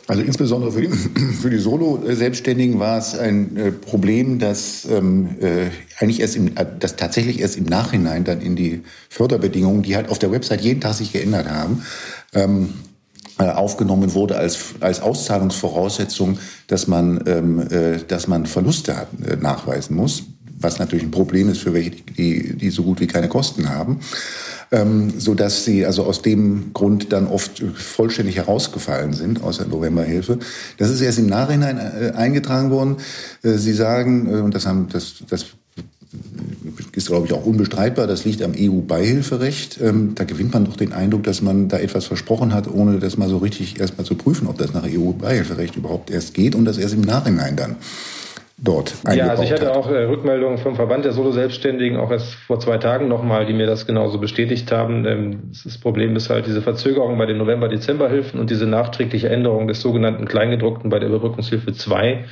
Also 0.07 0.21
insbesondere 0.21 0.71
für 0.71 0.81
die, 0.81 0.87
für 1.41 1.49
die 1.49 1.57
Solo-Selbstständigen 1.57 2.79
war 2.79 2.97
es 2.97 3.17
ein 3.17 3.55
äh, 3.55 3.71
Problem, 3.71 4.39
dass 4.39 4.85
ähm, 4.85 5.35
äh, 5.39 5.67
eigentlich 5.99 6.19
erst 6.19 6.35
im, 6.35 6.57
äh, 6.57 6.65
dass 6.79 6.95
tatsächlich 6.95 7.39
erst 7.39 7.57
im 7.57 7.65
Nachhinein 7.65 8.23
dann 8.23 8.41
in 8.41 8.55
die 8.55 8.81
Förderbedingungen, 9.09 9.83
die 9.83 9.95
halt 9.95 10.09
auf 10.09 10.19
der 10.19 10.31
Website 10.31 10.61
jeden 10.61 10.81
Tag 10.81 10.95
sich 10.95 11.13
geändert 11.13 11.49
haben, 11.49 11.83
ähm, 12.33 12.73
äh, 13.39 13.45
aufgenommen 13.45 14.13
wurde 14.13 14.37
als, 14.37 14.75
als 14.81 15.01
Auszahlungsvoraussetzung, 15.01 16.37
dass 16.67 16.87
man, 16.87 17.23
ähm, 17.25 17.59
äh, 17.61 17.99
dass 18.07 18.27
man 18.27 18.45
Verluste 18.45 18.97
hat, 18.97 19.07
äh, 19.25 19.37
nachweisen 19.37 19.95
muss, 19.95 20.23
was 20.59 20.79
natürlich 20.79 21.05
ein 21.05 21.11
Problem 21.11 21.49
ist 21.49 21.59
für 21.59 21.73
welche, 21.73 21.91
die, 21.91 22.55
die 22.57 22.69
so 22.69 22.83
gut 22.83 22.99
wie 22.99 23.07
keine 23.07 23.29
Kosten 23.29 23.69
haben 23.69 24.01
ähm, 24.73 25.13
so 25.17 25.35
dass 25.35 25.63
sie 25.63 25.85
also 25.85 26.03
aus 26.03 26.21
dem 26.21 26.73
Grund 26.73 27.13
dann 27.13 27.27
oft 27.27 27.63
vollständig 27.75 28.37
herausgefallen 28.37 29.13
sind 29.13 29.43
aus 29.43 29.57
der 29.57 29.67
Novemberhilfe. 29.67 30.39
Das 30.77 30.89
ist 30.89 30.99
erst 30.99 31.19
im 31.19 31.27
Nachhinein 31.27 31.77
äh, 31.77 32.11
eingetragen 32.15 32.71
worden. 32.71 32.97
Äh, 33.43 33.53
sie 33.53 33.73
sagen, 33.73 34.27
äh, 34.27 34.39
und 34.39 34.55
das 34.55 34.65
haben 34.65 34.87
das, 34.91 35.23
das 35.29 35.45
ist, 36.95 37.07
glaube 37.07 37.27
ich, 37.27 37.33
auch 37.33 37.45
unbestreitbar. 37.45 38.07
Das 38.07 38.25
liegt 38.25 38.41
am 38.41 38.53
EU-Beihilferecht. 38.57 39.79
Ähm, 39.81 40.15
da 40.15 40.23
gewinnt 40.23 40.53
man 40.53 40.65
doch 40.65 40.75
den 40.75 40.91
Eindruck, 40.91 41.23
dass 41.23 41.41
man 41.41 41.69
da 41.69 41.77
etwas 41.77 42.05
versprochen 42.05 42.53
hat, 42.53 42.67
ohne 42.67 42.99
das 42.99 43.15
mal 43.15 43.29
so 43.29 43.37
richtig 43.37 43.79
erstmal 43.79 44.05
zu 44.05 44.15
prüfen, 44.15 44.47
ob 44.47 44.57
das 44.57 44.73
nach 44.73 44.85
EU-Beihilferecht 44.85 45.75
überhaupt 45.75 46.09
erst 46.09 46.33
geht 46.33 46.55
und 46.55 46.65
das 46.65 46.77
erst 46.77 46.95
im 46.95 47.01
Nachhinein 47.01 47.55
dann 47.55 47.75
dort 48.63 48.95
Ja, 49.13 49.27
also 49.27 49.43
ich 49.43 49.51
hatte 49.51 49.67
hat. 49.67 49.75
auch 49.75 49.89
äh, 49.89 50.05
Rückmeldungen 50.05 50.57
vom 50.57 50.75
Verband 50.75 51.05
der 51.05 51.11
Solo-Selbstständigen, 51.11 51.97
auch 51.97 52.11
erst 52.11 52.33
vor 52.35 52.59
zwei 52.59 52.77
Tagen 52.77 53.07
nochmal, 53.07 53.45
die 53.45 53.53
mir 53.53 53.67
das 53.67 53.85
genauso 53.85 54.17
bestätigt 54.17 54.71
haben. 54.71 55.05
Ähm, 55.05 55.51
das 55.63 55.77
Problem 55.77 56.15
ist 56.15 56.29
halt 56.29 56.47
diese 56.47 56.61
Verzögerung 56.61 57.17
bei 57.17 57.25
den 57.25 57.37
November-Dezember-Hilfen 57.37 58.39
und 58.39 58.49
diese 58.49 58.65
nachträgliche 58.65 59.29
Änderung 59.29 59.67
des 59.67 59.81
sogenannten 59.81 60.25
Kleingedruckten 60.25 60.89
bei 60.89 60.99
der 60.99 61.09
Überbrückungshilfe 61.09 61.73
2. 61.73 62.25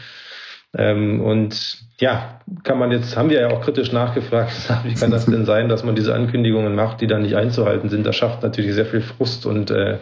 Ähm, 0.78 1.22
und 1.22 1.80
ja, 2.00 2.40
kann 2.64 2.80
man 2.80 2.92
jetzt, 2.92 3.18
haben 3.18 3.30
wir 3.30 3.42
ja 3.42 3.50
auch 3.50 3.62
kritisch 3.62 3.92
nachgefragt, 3.92 4.54
wie 4.86 4.94
kann 4.94 5.12
das 5.12 5.26
denn 5.26 5.46
sein, 5.46 5.68
dass 5.68 5.84
man 5.84 5.96
diese 5.96 6.16
Ankündigungen 6.16 6.76
macht, 6.76 7.02
die 7.02 7.08
dann 7.08 7.24
nicht 7.24 7.36
einzuhalten 7.36 7.90
sind? 7.90 8.06
Das 8.06 8.16
schafft 8.16 8.42
natürlich 8.42 8.74
sehr 8.74 8.86
viel 8.86 9.02
Frust 9.02 9.46
und 9.46 9.70
äh, 9.70 9.98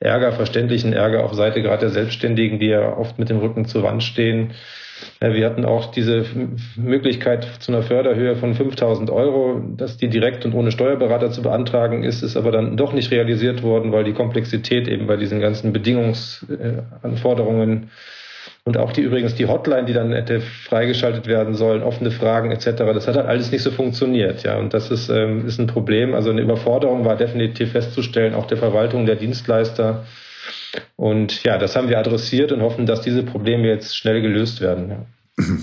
Ärger, 0.00 0.32
verständlichen 0.32 0.94
Ärger 0.94 1.24
auf 1.24 1.34
Seite 1.34 1.60
gerade 1.62 1.82
der 1.82 1.90
Selbstständigen, 1.90 2.58
die 2.58 2.68
ja 2.68 2.96
oft 2.96 3.18
mit 3.18 3.28
dem 3.28 3.38
Rücken 3.38 3.66
zur 3.66 3.82
Wand 3.82 4.02
stehen. 4.02 4.52
Wir 5.20 5.46
hatten 5.46 5.64
auch 5.64 5.90
diese 5.90 6.26
Möglichkeit 6.76 7.48
zu 7.60 7.72
einer 7.72 7.82
Förderhöhe 7.82 8.36
von 8.36 8.54
5000 8.54 9.08
Euro, 9.10 9.62
dass 9.76 9.96
die 9.96 10.08
direkt 10.08 10.44
und 10.44 10.54
ohne 10.54 10.70
Steuerberater 10.72 11.30
zu 11.30 11.40
beantragen 11.42 12.04
ist, 12.04 12.22
ist 12.22 12.36
aber 12.36 12.52
dann 12.52 12.76
doch 12.76 12.92
nicht 12.92 13.10
realisiert 13.10 13.62
worden, 13.62 13.92
weil 13.92 14.04
die 14.04 14.12
Komplexität 14.12 14.88
eben 14.88 15.06
bei 15.06 15.16
diesen 15.16 15.40
ganzen 15.40 15.72
Bedingungsanforderungen 15.72 17.88
und 18.64 18.76
auch 18.76 18.92
die 18.92 19.00
übrigens 19.00 19.34
die 19.34 19.46
Hotline, 19.46 19.86
die 19.86 19.92
dann 19.92 20.12
hätte 20.12 20.40
freigeschaltet 20.40 21.26
werden 21.26 21.54
sollen, 21.54 21.82
offene 21.82 22.10
Fragen 22.10 22.50
etc. 22.50 22.76
Das 22.76 23.08
hat 23.08 23.16
halt 23.16 23.26
alles 23.26 23.50
nicht 23.50 23.62
so 23.62 23.70
funktioniert, 23.70 24.42
ja. 24.42 24.58
Und 24.58 24.74
das 24.74 24.90
ist, 24.90 25.08
ähm, 25.08 25.46
ist 25.46 25.58
ein 25.58 25.66
Problem. 25.66 26.14
Also 26.14 26.30
eine 26.30 26.42
Überforderung 26.42 27.04
war 27.04 27.16
definitiv 27.16 27.72
festzustellen, 27.72 28.34
auch 28.34 28.46
der 28.46 28.58
Verwaltung 28.58 29.06
der 29.06 29.16
Dienstleister. 29.16 30.04
Und 30.96 31.42
ja, 31.44 31.58
das 31.58 31.76
haben 31.76 31.88
wir 31.88 31.98
adressiert 31.98 32.52
und 32.52 32.62
hoffen, 32.62 32.86
dass 32.86 33.02
diese 33.02 33.22
Probleme 33.22 33.68
jetzt 33.68 33.96
schnell 33.96 34.22
gelöst 34.22 34.60
werden. 34.60 34.90
Ja. 34.90 35.44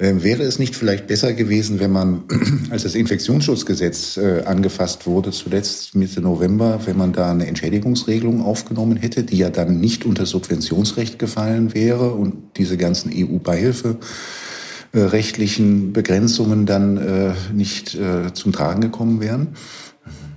Ähm, 0.00 0.24
wäre 0.24 0.42
es 0.42 0.58
nicht 0.58 0.74
vielleicht 0.74 1.06
besser 1.06 1.34
gewesen, 1.34 1.78
wenn 1.78 1.92
man, 1.92 2.24
als 2.70 2.82
das 2.82 2.96
Infektionsschutzgesetz 2.96 4.16
äh, 4.16 4.42
angefasst 4.44 5.06
wurde, 5.06 5.30
zuletzt 5.30 5.94
Mitte 5.94 6.20
November, 6.20 6.80
wenn 6.84 6.96
man 6.96 7.12
da 7.12 7.30
eine 7.30 7.46
Entschädigungsregelung 7.46 8.42
aufgenommen 8.42 8.96
hätte, 8.96 9.22
die 9.22 9.38
ja 9.38 9.50
dann 9.50 9.78
nicht 9.78 10.04
unter 10.04 10.26
Subventionsrecht 10.26 11.20
gefallen 11.20 11.74
wäre 11.74 12.10
und 12.10 12.34
diese 12.56 12.76
ganzen 12.76 13.12
EU-Beihilfe 13.14 13.98
äh, 14.92 15.92
Begrenzungen 15.92 16.66
dann 16.66 16.96
äh, 16.96 17.32
nicht 17.52 17.96
zum 18.34 18.52
Tragen 18.52 18.80
gekommen 18.80 19.20
wären? 19.20 19.54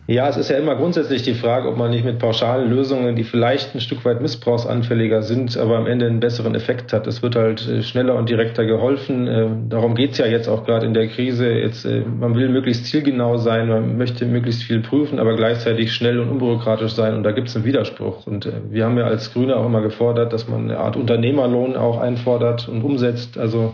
Ja, 0.09 0.29
es 0.29 0.37
ist 0.37 0.49
ja 0.49 0.57
immer 0.57 0.77
grundsätzlich 0.77 1.23
die 1.23 1.33
Frage, 1.33 1.67
ob 1.67 1.75
man 1.75 1.91
nicht 1.91 2.05
mit 2.05 2.17
pauschalen 2.17 2.69
Lösungen, 2.69 3.17
die 3.17 3.25
vielleicht 3.25 3.75
ein 3.75 3.81
Stück 3.81 4.05
weit 4.05 4.21
missbrauchsanfälliger 4.21 5.21
sind, 5.21 5.57
aber 5.57 5.75
am 5.75 5.85
Ende 5.85 6.05
einen 6.05 6.21
besseren 6.21 6.55
Effekt 6.55 6.93
hat. 6.93 7.07
Es 7.07 7.21
wird 7.21 7.35
halt 7.35 7.67
äh, 7.67 7.83
schneller 7.83 8.15
und 8.15 8.29
direkter 8.29 8.63
geholfen. 8.63 9.27
Äh, 9.27 9.49
darum 9.67 9.95
geht's 9.95 10.17
ja 10.17 10.25
jetzt 10.25 10.47
auch 10.47 10.63
gerade 10.63 10.85
in 10.85 10.93
der 10.93 11.09
Krise. 11.09 11.51
Jetzt, 11.51 11.83
äh, 11.83 12.05
man 12.05 12.35
will 12.35 12.47
möglichst 12.47 12.85
zielgenau 12.85 13.35
sein, 13.35 13.67
man 13.67 13.97
möchte 13.97 14.25
möglichst 14.25 14.63
viel 14.63 14.79
prüfen, 14.79 15.19
aber 15.19 15.35
gleichzeitig 15.35 15.91
schnell 15.91 16.21
und 16.21 16.29
unbürokratisch 16.29 16.93
sein. 16.93 17.13
Und 17.13 17.23
da 17.23 17.33
gibt's 17.33 17.57
einen 17.57 17.65
Widerspruch. 17.65 18.25
Und 18.27 18.49
wir 18.69 18.85
haben 18.85 18.97
ja 18.97 19.07
als 19.07 19.33
Grüne 19.33 19.57
auch 19.57 19.65
immer 19.65 19.81
gefordert, 19.81 20.31
dass 20.31 20.47
man 20.47 20.69
eine 20.69 20.79
Art 20.79 20.95
Unternehmerlohn 20.95 21.75
auch 21.75 21.99
einfordert 21.99 22.69
und 22.69 22.81
umsetzt. 22.81 23.37
Also 23.37 23.73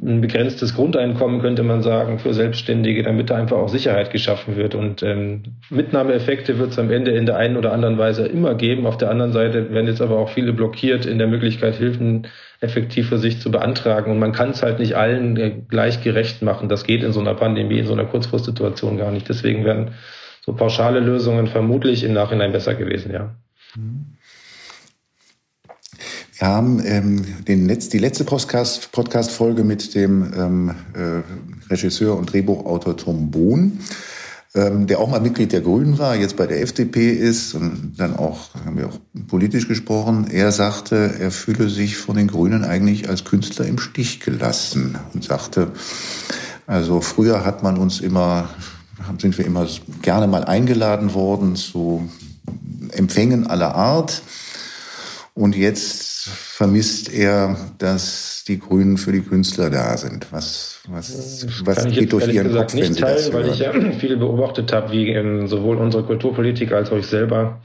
ein 0.00 0.22
begrenztes 0.22 0.74
Grundeinkommen, 0.74 1.42
könnte 1.42 1.62
man 1.62 1.82
sagen, 1.82 2.18
für 2.18 2.32
Selbstständige, 2.32 3.02
damit 3.02 3.28
da 3.28 3.36
einfach 3.36 3.58
auch 3.58 3.68
Sicherheit 3.68 4.10
geschaffen 4.10 4.56
wird. 4.56 4.74
Und 4.74 5.02
ähm, 5.02 5.42
Mitnahmeeffekte 5.68 6.58
wird 6.58 6.70
es 6.70 6.78
am 6.78 6.90
Ende 6.90 7.10
in 7.10 7.26
der 7.26 7.36
einen 7.36 7.58
oder 7.58 7.72
anderen 7.72 7.98
Weise 7.98 8.26
immer 8.26 8.54
geben. 8.54 8.86
Auf 8.86 8.96
der 8.96 9.10
anderen 9.10 9.32
Seite 9.32 9.70
werden 9.70 9.86
jetzt 9.86 10.00
aber 10.00 10.16
auch 10.16 10.30
viele 10.30 10.54
blockiert 10.54 11.04
in 11.04 11.18
der 11.18 11.26
Möglichkeit, 11.26 11.76
Hilfen 11.76 12.26
effektiv 12.60 13.10
für 13.10 13.18
sich 13.18 13.40
zu 13.40 13.50
beantragen. 13.50 14.10
Und 14.10 14.18
man 14.18 14.32
kann 14.32 14.50
es 14.50 14.62
halt 14.62 14.78
nicht 14.78 14.96
allen 14.96 15.36
äh, 15.36 15.52
gleich 15.68 16.02
gerecht 16.02 16.40
machen. 16.40 16.70
Das 16.70 16.84
geht 16.84 17.02
in 17.02 17.12
so 17.12 17.20
einer 17.20 17.34
Pandemie, 17.34 17.80
in 17.80 17.86
so 17.86 17.92
einer 17.92 18.06
Kurzfristsituation 18.06 18.96
gar 18.96 19.10
nicht. 19.10 19.28
Deswegen 19.28 19.64
werden 19.64 19.90
so 20.40 20.54
pauschale 20.54 21.00
Lösungen 21.00 21.48
vermutlich 21.48 22.02
im 22.02 22.14
Nachhinein 22.14 22.52
besser 22.52 22.74
gewesen, 22.74 23.12
ja. 23.12 23.34
Wir 26.32 26.46
haben 26.46 26.82
ähm, 26.84 27.44
den 27.44 27.68
Letz-, 27.68 27.90
die 27.90 27.98
letzte 27.98 28.24
Podcast-Folge 28.24 28.90
Podcast 28.90 29.40
mit 29.64 29.94
dem 29.94 30.32
ähm, 30.34 30.74
äh, 30.94 31.70
Regisseur 31.70 32.16
und 32.16 32.32
Drehbuchautor 32.32 32.96
Tom 32.96 33.30
Bohn 33.30 33.78
ähm, 34.54 34.86
der 34.86 34.98
auch 34.98 35.08
mal 35.08 35.20
Mitglied 35.20 35.52
der 35.52 35.62
Grünen 35.62 35.98
war, 35.98 36.14
jetzt 36.14 36.36
bei 36.36 36.46
der 36.46 36.60
FDP 36.60 37.12
ist 37.12 37.54
und 37.54 37.94
dann 37.96 38.14
auch, 38.14 38.54
haben 38.66 38.76
wir 38.76 38.88
auch 38.88 38.98
politisch 39.28 39.66
gesprochen, 39.66 40.28
er 40.30 40.52
sagte, 40.52 41.14
er 41.18 41.30
fühle 41.30 41.70
sich 41.70 41.96
von 41.96 42.16
den 42.16 42.28
Grünen 42.28 42.64
eigentlich 42.64 43.08
als 43.08 43.24
Künstler 43.24 43.66
im 43.66 43.78
Stich 43.78 44.20
gelassen 44.20 44.98
und 45.14 45.24
sagte, 45.24 45.68
also 46.66 47.00
früher 47.00 47.44
hat 47.46 47.62
man 47.62 47.78
uns 47.78 48.00
immer, 48.00 48.50
sind 49.18 49.38
wir 49.38 49.46
immer 49.46 49.66
gerne 50.02 50.26
mal 50.26 50.44
eingeladen 50.44 51.14
worden 51.14 51.56
zu 51.56 52.08
Empfängen 52.90 53.46
aller 53.46 53.74
Art. 53.74 54.22
Und 55.34 55.56
jetzt 55.56 56.28
vermisst 56.28 57.12
er, 57.12 57.56
dass 57.78 58.44
die 58.46 58.58
Grünen 58.58 58.98
für 58.98 59.12
die 59.12 59.22
Künstler 59.22 59.70
da 59.70 59.96
sind. 59.96 60.30
Was, 60.30 60.80
was, 60.88 61.46
was 61.64 61.86
geht 61.86 62.12
durch 62.12 62.28
Ihren 62.28 62.54
Kopf, 62.54 62.74
nicht 62.74 62.88
wenn 62.88 62.96
teilen, 62.96 63.32
weil 63.32 63.48
ich 63.48 63.60
ja 63.60 63.72
viel 63.98 64.16
beobachtet 64.16 64.72
habe, 64.72 64.92
wie 64.92 65.08
ähm, 65.10 65.46
sowohl 65.46 65.78
unsere 65.78 66.04
Kulturpolitik 66.04 66.72
als 66.72 66.90
auch 66.92 66.98
ich 66.98 67.06
selber 67.06 67.60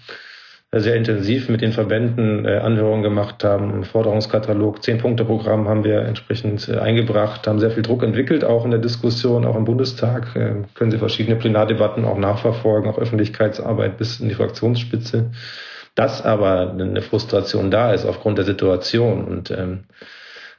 sehr 0.76 0.96
intensiv 0.96 1.48
mit 1.48 1.62
den 1.62 1.72
Verbänden 1.72 2.46
äh, 2.46 2.58
Anhörungen 2.58 3.02
gemacht 3.02 3.44
haben, 3.44 3.84
Forderungskatalog, 3.86 4.84
Zehn-Punkte-Programm 4.84 5.68
haben 5.68 5.84
wir 5.84 6.02
entsprechend 6.02 6.68
äh, 6.68 6.78
eingebracht, 6.78 7.48
haben 7.48 7.60
sehr 7.60 7.72
viel 7.72 7.84
Druck 7.84 8.04
entwickelt, 8.04 8.44
auch 8.44 8.66
in 8.66 8.72
der 8.72 8.80
Diskussion, 8.80 9.46
auch 9.46 9.56
im 9.56 9.64
Bundestag. 9.64 10.36
Äh, 10.36 10.56
können 10.74 10.92
Sie 10.92 10.98
verschiedene 10.98 11.38
Plenardebatten 11.38 12.06
auch 12.06 12.18
nachverfolgen, 12.18 12.90
auch 12.90 12.98
Öffentlichkeitsarbeit 12.98 13.98
bis 13.98 14.20
in 14.20 14.30
die 14.30 14.36
Fraktionsspitze 14.36 15.32
dass 15.98 16.24
aber 16.24 16.74
eine 16.80 17.02
Frustration 17.02 17.72
da 17.72 17.92
ist 17.92 18.06
aufgrund 18.06 18.38
der 18.38 18.46
Situation 18.46 19.26
und 19.26 19.50
ähm, 19.50 19.86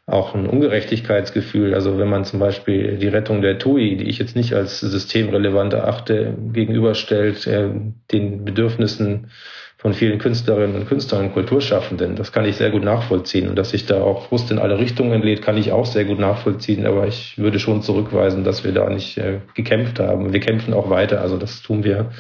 auch 0.05 0.35
ein 0.35 0.49
Ungerechtigkeitsgefühl. 0.49 1.75
Also 1.75 1.97
wenn 1.97 2.09
man 2.09 2.25
zum 2.25 2.41
Beispiel 2.41 2.97
die 2.97 3.07
Rettung 3.07 3.41
der 3.41 3.61
TUI, 3.61 3.97
die 3.97 4.09
ich 4.09 4.19
jetzt 4.19 4.35
nicht 4.35 4.55
als 4.55 4.81
systemrelevant 4.81 5.75
erachte, 5.75 6.35
gegenüberstellt 6.53 7.47
äh, 7.47 7.69
den 8.11 8.45
Bedürfnissen 8.45 9.31
von 9.77 9.95
vielen 9.95 10.19
Künstlerinnen 10.19 10.75
und 10.75 10.89
Künstlern 10.89 11.27
und 11.27 11.35
Kulturschaffenden. 11.35 12.17
Das 12.17 12.33
kann 12.33 12.45
ich 12.45 12.57
sehr 12.57 12.71
gut 12.71 12.83
nachvollziehen. 12.83 13.49
Und 13.49 13.55
dass 13.55 13.71
sich 13.71 13.87
da 13.87 14.03
auch 14.03 14.27
Frust 14.27 14.51
in 14.51 14.59
alle 14.59 14.81
Richtungen 14.81 15.23
lädt, 15.23 15.43
kann 15.43 15.57
ich 15.57 15.71
auch 15.71 15.87
sehr 15.87 16.05
gut 16.05 16.19
nachvollziehen. 16.19 16.85
Aber 16.85 17.07
ich 17.07 17.39
würde 17.39 17.61
schon 17.61 17.83
zurückweisen, 17.83 18.43
dass 18.43 18.65
wir 18.65 18.73
da 18.73 18.91
nicht 18.91 19.19
äh, 19.19 19.39
gekämpft 19.55 20.01
haben. 20.01 20.33
Wir 20.33 20.41
kämpfen 20.41 20.75
auch 20.75 20.91
weiter. 20.91 21.21
Also 21.21 21.37
das 21.37 21.63
tun 21.63 21.85
wir 21.85 22.11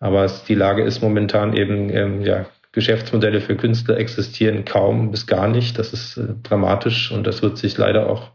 aber 0.00 0.24
es, 0.24 0.44
die 0.44 0.54
Lage 0.54 0.82
ist 0.82 1.02
momentan 1.02 1.56
eben, 1.56 1.90
ähm, 1.90 2.20
ja, 2.22 2.46
Geschäftsmodelle 2.72 3.40
für 3.40 3.56
Künstler 3.56 3.96
existieren 3.96 4.64
kaum 4.64 5.12
bis 5.12 5.26
gar 5.26 5.48
nicht. 5.48 5.78
Das 5.78 5.92
ist 5.92 6.16
äh, 6.16 6.34
dramatisch 6.42 7.12
und 7.12 7.26
das 7.26 7.40
wird 7.40 7.56
sich 7.56 7.78
leider 7.78 8.10
auch 8.10 8.30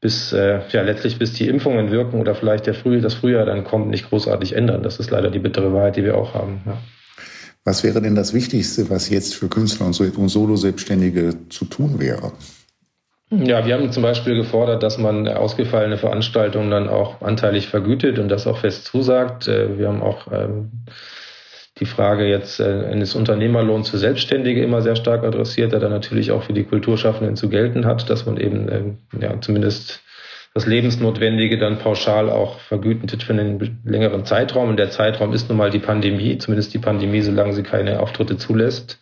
bis, 0.00 0.32
äh, 0.32 0.60
ja, 0.70 0.82
letztlich 0.82 1.18
bis 1.18 1.32
die 1.32 1.48
Impfungen 1.48 1.90
wirken 1.90 2.20
oder 2.20 2.34
vielleicht 2.34 2.66
der 2.66 2.74
Früh, 2.74 3.00
das 3.00 3.14
Frühjahr 3.14 3.46
dann 3.46 3.64
kommt, 3.64 3.88
nicht 3.88 4.08
großartig 4.08 4.54
ändern. 4.54 4.82
Das 4.82 4.98
ist 4.98 5.10
leider 5.10 5.30
die 5.30 5.38
bittere 5.38 5.72
Wahrheit, 5.72 5.96
die 5.96 6.04
wir 6.04 6.16
auch 6.16 6.34
haben. 6.34 6.60
Ja. 6.66 6.78
Was 7.64 7.84
wäre 7.84 8.00
denn 8.00 8.14
das 8.14 8.32
Wichtigste, 8.32 8.88
was 8.88 9.10
jetzt 9.10 9.34
für 9.34 9.48
Künstler 9.48 9.86
und 9.86 9.94
Solo-Selbstständige 10.28 11.48
zu 11.50 11.66
tun 11.66 12.00
wäre? 12.00 12.32
Ja, 13.32 13.64
wir 13.64 13.74
haben 13.74 13.92
zum 13.92 14.02
Beispiel 14.02 14.34
gefordert, 14.34 14.82
dass 14.82 14.98
man 14.98 15.28
ausgefallene 15.28 15.96
Veranstaltungen 15.96 16.70
dann 16.70 16.88
auch 16.88 17.20
anteilig 17.22 17.68
vergütet 17.68 18.18
und 18.18 18.28
das 18.28 18.48
auch 18.48 18.58
fest 18.58 18.86
zusagt. 18.86 19.46
Äh, 19.46 19.78
wir 19.78 19.86
haben 19.86 20.02
auch 20.02 20.26
ähm, 20.32 20.72
die 21.78 21.86
Frage 21.86 22.26
jetzt 22.26 22.58
äh, 22.58 22.86
eines 22.90 23.14
Unternehmerlohns 23.14 23.88
für 23.88 23.98
Selbstständige 23.98 24.64
immer 24.64 24.82
sehr 24.82 24.96
stark 24.96 25.22
adressiert, 25.22 25.70
der 25.70 25.78
dann 25.78 25.92
natürlich 25.92 26.32
auch 26.32 26.42
für 26.42 26.52
die 26.52 26.64
Kulturschaffenden 26.64 27.36
zu 27.36 27.48
gelten 27.48 27.86
hat, 27.86 28.10
dass 28.10 28.26
man 28.26 28.36
eben 28.36 28.68
ähm, 28.68 28.98
ja, 29.20 29.40
zumindest 29.40 30.02
das 30.52 30.66
Lebensnotwendige 30.66 31.56
dann 31.56 31.78
pauschal 31.78 32.28
auch 32.28 32.58
vergütet 32.58 33.22
für 33.22 33.32
einen 33.32 33.78
längeren 33.84 34.24
Zeitraum. 34.24 34.70
Und 34.70 34.76
der 34.76 34.90
Zeitraum 34.90 35.32
ist 35.32 35.48
nun 35.48 35.56
mal 35.56 35.70
die 35.70 35.78
Pandemie, 35.78 36.36
zumindest 36.38 36.74
die 36.74 36.78
Pandemie, 36.78 37.20
solange 37.20 37.52
sie 37.52 37.62
keine 37.62 38.00
Auftritte 38.00 38.36
zulässt. 38.36 38.98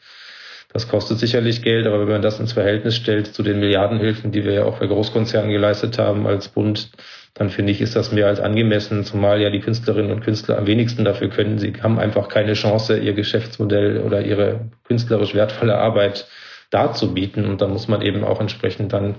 Das 0.70 0.86
kostet 0.86 1.18
sicherlich 1.18 1.62
Geld, 1.62 1.86
aber 1.86 2.00
wenn 2.00 2.08
man 2.08 2.22
das 2.22 2.38
ins 2.40 2.52
Verhältnis 2.52 2.94
stellt 2.94 3.28
zu 3.28 3.42
den 3.42 3.58
Milliardenhilfen, 3.58 4.32
die 4.32 4.44
wir 4.44 4.52
ja 4.52 4.64
auch 4.64 4.78
bei 4.78 4.86
Großkonzernen 4.86 5.50
geleistet 5.50 5.98
haben 5.98 6.26
als 6.26 6.48
Bund, 6.48 6.90
dann 7.32 7.50
finde 7.50 7.72
ich, 7.72 7.80
ist 7.80 7.96
das 7.96 8.12
mehr 8.12 8.26
als 8.26 8.40
angemessen, 8.40 9.04
zumal 9.04 9.40
ja 9.40 9.48
die 9.48 9.60
Künstlerinnen 9.60 10.10
und 10.10 10.20
Künstler 10.20 10.58
am 10.58 10.66
wenigsten 10.66 11.04
dafür 11.04 11.30
können. 11.30 11.58
Sie 11.58 11.72
haben 11.80 11.98
einfach 11.98 12.28
keine 12.28 12.52
Chance, 12.52 12.98
ihr 12.98 13.14
Geschäftsmodell 13.14 14.02
oder 14.02 14.22
ihre 14.22 14.68
künstlerisch 14.84 15.34
wertvolle 15.34 15.78
Arbeit 15.78 16.26
darzubieten. 16.70 17.46
Und 17.46 17.62
da 17.62 17.68
muss 17.68 17.88
man 17.88 18.02
eben 18.02 18.24
auch 18.24 18.40
entsprechend 18.40 18.92
dann 18.92 19.14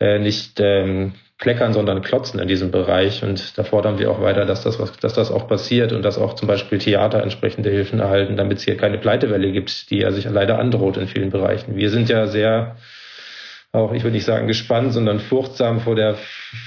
äh, 0.00 0.18
nicht 0.18 0.60
ähm, 0.60 1.14
kleckern, 1.38 1.72
sondern 1.72 2.02
klotzen 2.02 2.40
in 2.40 2.48
diesem 2.48 2.70
Bereich. 2.70 3.22
Und 3.22 3.58
da 3.58 3.64
fordern 3.64 3.98
wir 3.98 4.10
auch 4.10 4.20
weiter, 4.20 4.46
dass 4.46 4.62
das, 4.62 4.78
was, 4.78 4.92
dass 4.98 5.14
das 5.14 5.30
auch 5.30 5.48
passiert 5.48 5.92
und 5.92 6.02
dass 6.02 6.18
auch 6.18 6.34
zum 6.34 6.48
Beispiel 6.48 6.78
Theater 6.78 7.22
entsprechende 7.22 7.70
Hilfen 7.70 8.00
erhalten, 8.00 8.36
damit 8.36 8.58
es 8.58 8.64
hier 8.64 8.76
keine 8.76 8.98
Pleitewelle 8.98 9.50
gibt, 9.52 9.90
die 9.90 9.98
ja 9.98 10.12
sich 10.12 10.24
leider 10.24 10.58
androht 10.58 10.96
in 10.96 11.08
vielen 11.08 11.30
Bereichen. 11.30 11.76
Wir 11.76 11.90
sind 11.90 12.08
ja 12.08 12.28
sehr, 12.28 12.76
auch 13.72 13.92
ich 13.92 14.04
würde 14.04 14.14
nicht 14.14 14.24
sagen 14.24 14.46
gespannt, 14.46 14.92
sondern 14.92 15.18
furchtsam 15.18 15.80
vor 15.80 15.96
der 15.96 16.14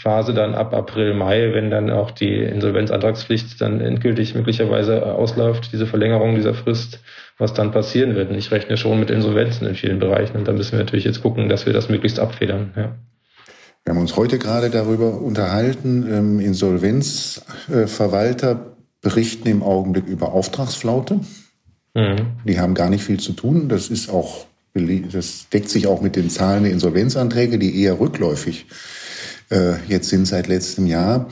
Phase 0.01 0.33
dann 0.33 0.53
ab 0.53 0.73
April, 0.73 1.13
Mai, 1.13 1.53
wenn 1.53 1.71
dann 1.71 1.89
auch 1.89 2.11
die 2.11 2.35
Insolvenzantragspflicht 2.35 3.61
dann 3.61 3.79
endgültig 3.79 4.35
möglicherweise 4.35 5.13
ausläuft, 5.15 5.71
diese 5.71 5.87
Verlängerung 5.87 6.35
dieser 6.35 6.53
Frist, 6.53 7.01
was 7.37 7.53
dann 7.53 7.71
passieren 7.71 8.15
wird. 8.15 8.29
Und 8.29 8.37
ich 8.37 8.51
rechne 8.51 8.75
schon 8.75 8.99
mit 8.99 9.09
Insolvenzen 9.09 9.65
in 9.65 9.75
vielen 9.75 9.99
Bereichen. 9.99 10.35
Und 10.35 10.47
da 10.47 10.51
müssen 10.51 10.73
wir 10.73 10.79
natürlich 10.79 11.05
jetzt 11.05 11.21
gucken, 11.21 11.47
dass 11.47 11.65
wir 11.65 11.71
das 11.71 11.87
möglichst 11.87 12.19
abfedern. 12.19 12.73
Ja. 12.75 12.95
Wir 13.87 13.93
haben 13.93 14.01
uns 14.01 14.17
heute 14.17 14.37
gerade 14.37 14.69
darüber 14.69 15.21
unterhalten. 15.21 16.05
Ähm, 16.11 16.41
Insolvenzverwalter 16.41 18.75
berichten 18.99 19.47
im 19.47 19.63
Augenblick 19.63 20.07
über 20.07 20.33
Auftragsflaute. 20.33 21.21
Mhm. 21.93 22.17
Die 22.43 22.59
haben 22.59 22.73
gar 22.73 22.89
nicht 22.89 23.05
viel 23.05 23.21
zu 23.21 23.31
tun. 23.31 23.69
Das 23.69 23.87
ist 23.87 24.09
auch, 24.09 24.45
das 24.73 25.47
deckt 25.53 25.69
sich 25.69 25.87
auch 25.87 26.01
mit 26.01 26.17
den 26.17 26.29
Zahlen 26.29 26.63
der 26.63 26.73
Insolvenzanträge, 26.73 27.57
die 27.57 27.81
eher 27.81 27.97
rückläufig 27.97 28.65
äh, 29.51 29.75
jetzt 29.87 30.09
sind 30.09 30.27
seit 30.27 30.47
letztem 30.47 30.85
Jahr. 30.85 31.29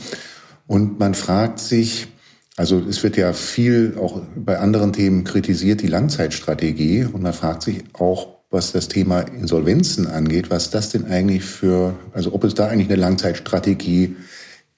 Und 0.66 0.98
man 0.98 1.14
fragt 1.14 1.60
sich, 1.60 2.08
also 2.56 2.82
es 2.88 3.04
wird 3.04 3.18
ja 3.18 3.34
viel 3.34 3.98
auch 4.00 4.22
bei 4.34 4.60
anderen 4.60 4.94
Themen 4.94 5.26
kritisiert, 5.26 5.82
die 5.82 5.88
Langzeitstrategie. 5.88 7.04
Und 7.04 7.22
man 7.22 7.34
fragt 7.34 7.64
sich 7.64 7.84
auch, 7.92 8.35
was 8.56 8.72
das 8.72 8.88
Thema 8.88 9.20
Insolvenzen 9.22 10.08
angeht, 10.08 10.50
was 10.50 10.72
das 10.72 10.90
denn 10.90 11.06
eigentlich 11.06 11.44
für, 11.44 11.94
also 12.14 12.34
ob 12.34 12.44
es 12.44 12.56
da 12.56 12.68
eigentlich 12.68 12.88
eine 12.88 13.00
Langzeitstrategie 13.00 14.16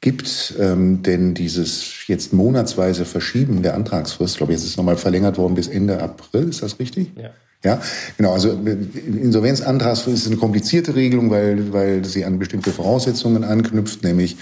gibt, 0.01 0.55
ähm, 0.59 1.01
denn 1.03 1.33
dieses 1.33 2.07
jetzt 2.07 2.33
monatsweise 2.33 3.05
Verschieben 3.05 3.61
der 3.63 3.75
Antragsfrist, 3.75 4.33
ich 4.33 4.37
glaube, 4.37 4.51
jetzt 4.51 4.63
ist 4.63 4.71
es 4.71 4.77
nochmal 4.77 4.97
verlängert 4.97 5.37
worden 5.37 5.55
bis 5.55 5.67
Ende 5.67 6.01
April, 6.01 6.49
ist 6.49 6.61
das 6.61 6.79
richtig? 6.79 7.11
Ja. 7.15 7.29
Ja, 7.63 7.81
genau. 8.17 8.33
Also 8.33 8.51
Insolvenzantragsfrist 8.51 10.25
ist 10.25 10.27
eine 10.27 10.37
komplizierte 10.37 10.93
Regelung, 10.93 11.31
weil, 11.31 11.73
weil 11.73 12.05
sie 12.05 12.23
an 12.23 12.37
bestimmte 12.37 12.69
Voraussetzungen 12.71 13.43
anknüpft, 13.43 14.03
nämlich 14.03 14.37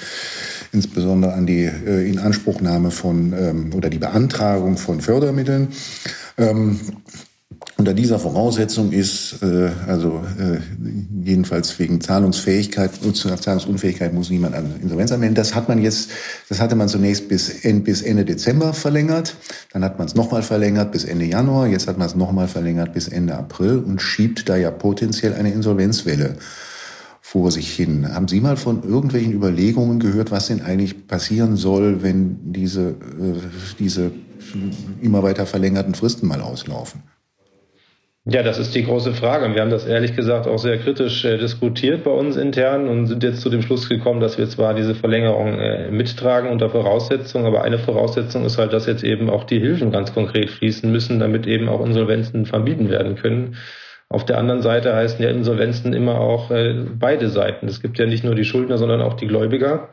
insbesondere 0.74 1.34
an 1.34 1.46
die 1.46 1.63
äh, 1.63 2.10
Inanspruchnahme 2.10 2.92
von 2.92 3.34
ähm, 3.34 3.72
oder 3.74 3.89
die 3.89 4.00
Beantragung 4.00 4.77
von 4.77 5.00
Fördermitteln. 5.00 5.70
Ähm, 6.38 6.77
unter 7.77 7.93
dieser 7.93 8.19
Voraussetzung 8.19 8.91
ist, 8.91 9.43
äh, 9.43 9.69
also 9.88 10.24
äh, 10.39 10.60
jedenfalls 11.24 11.77
wegen 11.77 12.00
Zahlungsfähigkeit, 12.00 12.91
Zahlungsunfähigkeit 13.13 14.13
muss 14.13 14.29
niemand 14.29 14.55
an 14.55 14.75
Insolvenz 14.81 15.12
anmelden. 15.12 15.36
Das 15.36 15.55
hat 15.55 15.67
man 15.67 15.81
jetzt, 15.81 16.10
das 16.48 16.62
hatte 16.62 16.75
man 16.75 16.88
zunächst 16.88 17.27
bis, 17.27 17.62
bis 17.84 18.01
Ende 18.01 18.24
Dezember 18.24 18.74
verlängert, 18.74 19.36
dann 19.74 19.84
hat 19.84 19.98
man 19.98 20.07
es 20.07 20.15
nochmal 20.15 20.41
verlängert 20.41 20.93
bis 20.93 21.03
Ende 21.03 21.25
Januar, 21.25 21.67
jetzt 21.67 21.88
hat 21.88 21.98
man 21.98 22.07
es 22.07 22.15
nochmal 22.15 22.48
verlängert 22.48 22.93
bis 22.93 23.10
Ende 23.10 23.36
April 23.36 23.79
und 23.79 24.01
schiebt 24.01 24.48
da 24.48 24.55
ja 24.55 24.72
potenziell 24.72 25.34
eine 25.34 25.51
Insolvenzwelle 25.51 26.38
vor 27.22 27.51
sich 27.51 27.72
hin. 27.72 28.07
Haben 28.13 28.29
Sie 28.29 28.39
mal 28.39 28.55
von 28.55 28.84
irgendwelchen 28.84 29.34
Überlegungen 29.34 30.00
gehört, 30.00 30.31
was 30.31 30.48
denn 30.48 30.62
eigentlich 30.62 31.07
passieren 31.07 31.57
soll, 31.57 32.03
wenn 32.03 32.53
diese, 32.53 32.91
äh, 32.91 33.41
diese 33.79 34.12
immer 35.01 35.24
weiter 35.24 35.45
verlängerten 35.45 35.95
Fristen 35.95 36.27
mal 36.27 36.39
auslaufen? 36.39 37.03
Ja, 38.27 38.41
das 38.41 38.58
ist 38.58 38.74
die 38.74 38.84
große 38.84 39.13
Frage. 39.13 39.53
Wir 39.53 39.62
haben 39.62 39.70
das 39.70 39.86
ehrlich 39.86 40.15
gesagt 40.15 40.48
auch 40.48 40.58
sehr 40.58 40.79
kritisch 40.79 41.24
äh, 41.25 41.38
diskutiert 41.38 42.03
bei 42.03 42.10
uns 42.10 42.38
intern 42.38 42.88
und 42.88 43.05
sind 43.05 43.22
jetzt 43.22 43.41
zu 43.41 43.51
dem 43.51 43.62
Schluss 43.62 43.88
gekommen, 43.88 44.20
dass 44.20 44.39
wir 44.39 44.50
zwar 44.50 44.74
diese 44.74 44.96
Verlängerung 44.96 45.60
äh, 45.60 45.91
mittragen 45.91 46.50
unter 46.50 46.72
Voraussetzung, 46.72 47.46
aber 47.46 47.62
eine 47.63 47.77
Voraussetzung 47.77 48.44
ist 48.44 48.58
halt, 48.58 48.74
dass 48.74 48.88
jetzt 48.88 49.03
eben 49.03 49.29
auch 49.29 49.44
die 49.44 49.60
Hilfen 49.60 49.91
ganz 49.91 50.12
konkret 50.12 50.50
fließen 50.50 50.91
müssen, 50.91 51.20
damit 51.20 51.46
eben 51.46 51.70
auch 51.70 51.86
Insolvenzen 51.86 52.48
vermieden 52.48 52.89
werden 52.89 53.15
können. 53.15 53.58
Auf 54.10 54.25
der 54.25 54.39
anderen 54.39 54.63
Seite 54.63 54.96
heißen 54.96 55.24
ja 55.24 55.29
Insolvenzen 55.29 55.94
immer 55.94 56.20
auch 56.20 56.50
äh, 56.50 56.74
beide 56.98 57.29
Seiten. 57.29 57.67
Es 57.67 57.79
gibt 57.79 58.00
ja 58.00 58.08
nicht 58.08 58.24
nur 58.24 58.34
die 58.34 58.46
Schuldner, 58.46 58.79
sondern 58.79 59.01
auch 59.01 59.13
die 59.13 59.27
Gläubiger. 59.27 59.89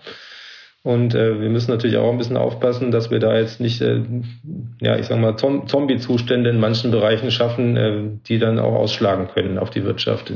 Und 0.85 1.15
äh, 1.15 1.41
wir 1.41 1.49
müssen 1.49 1.71
natürlich 1.71 1.97
auch 1.97 2.11
ein 2.11 2.19
bisschen 2.19 2.37
aufpassen, 2.37 2.91
dass 2.91 3.13
wir 3.13 3.21
da 3.21 3.39
jetzt 3.39 3.61
nicht, 3.61 3.81
äh, 3.81 4.01
ja, 4.81 4.97
ich 4.97 5.07
sag 5.07 5.21
mal, 5.21 5.37
Zombie-Zustände 5.37 6.51
in 6.51 6.59
manchen 6.59 6.91
Bereichen 6.91 7.31
schaffen, 7.31 7.77
äh, 7.77 8.01
die 8.27 8.41
dann 8.41 8.59
auch 8.59 8.75
ausschlagen 8.75 9.29
können 9.33 9.59
auf 9.59 9.71
die 9.71 9.85
Wirtschaft. 9.85 10.33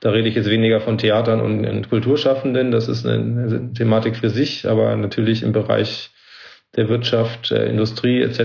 Da 0.00 0.10
rede 0.10 0.28
ich 0.28 0.34
jetzt 0.34 0.50
weniger 0.50 0.80
von 0.80 0.98
Theatern 0.98 1.40
und, 1.40 1.66
und 1.66 1.88
Kulturschaffenden, 1.88 2.72
das 2.72 2.88
ist 2.88 3.06
eine, 3.06 3.72
Thematik 3.72 4.16
für 4.16 4.28
sich, 4.28 4.68
aber 4.68 4.94
natürlich 4.96 5.42
im 5.42 5.52
Bereich 5.52 6.10
der 6.76 6.90
Wirtschaft, 6.90 7.50
äh, 7.50 7.70
Industrie 7.70 8.20
etc. 8.20 8.38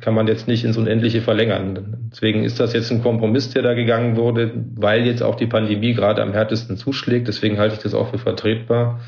kann 0.00 0.14
man 0.14 0.26
jetzt 0.26 0.48
nicht 0.48 0.64
ins 0.64 0.76
Unendliche 0.76 1.20
verlängern. 1.20 2.10
Deswegen 2.10 2.42
ist 2.42 2.58
das 2.58 2.72
jetzt 2.72 2.90
ein 2.90 3.00
Kompromiss, 3.00 3.50
der 3.50 3.62
da 3.62 3.74
gegangen 3.74 4.16
wurde, 4.16 4.50
weil 4.74 5.06
jetzt 5.06 5.22
auch 5.22 5.36
die 5.36 5.46
Pandemie 5.46 5.94
gerade 5.94 6.20
am 6.20 6.32
härtesten 6.32 6.76
zuschlägt. 6.76 7.28
Deswegen 7.28 7.58
halte 7.58 7.76
ich 7.76 7.82
das 7.82 7.94
auch 7.94 8.10
für 8.10 8.18
vertretbar. 8.18 8.98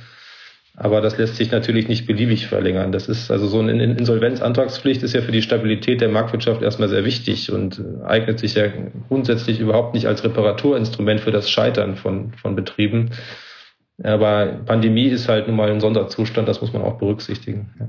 Aber 0.80 1.00
das 1.00 1.18
lässt 1.18 1.34
sich 1.34 1.50
natürlich 1.50 1.88
nicht 1.88 2.06
beliebig 2.06 2.46
verlängern. 2.46 2.92
Das 2.92 3.08
ist 3.08 3.32
also 3.32 3.48
so 3.48 3.58
eine 3.58 3.82
Insolvenzantragspflicht 3.82 5.02
ist 5.02 5.12
ja 5.12 5.22
für 5.22 5.32
die 5.32 5.42
Stabilität 5.42 6.00
der 6.00 6.08
Marktwirtschaft 6.08 6.62
erstmal 6.62 6.88
sehr 6.88 7.04
wichtig 7.04 7.50
und 7.50 7.82
eignet 8.04 8.38
sich 8.38 8.54
ja 8.54 8.68
grundsätzlich 9.08 9.58
überhaupt 9.58 9.94
nicht 9.94 10.06
als 10.06 10.22
Reparaturinstrument 10.22 11.20
für 11.20 11.32
das 11.32 11.50
Scheitern 11.50 11.96
von, 11.96 12.32
von 12.34 12.54
Betrieben. 12.54 13.10
Aber 14.04 14.60
Pandemie 14.66 15.08
ist 15.08 15.28
halt 15.28 15.48
nun 15.48 15.56
mal 15.56 15.68
ein 15.68 15.80
Sonderzustand, 15.80 16.46
das 16.46 16.60
muss 16.60 16.72
man 16.72 16.82
auch 16.82 16.98
berücksichtigen. 16.98 17.70
Ja. 17.80 17.88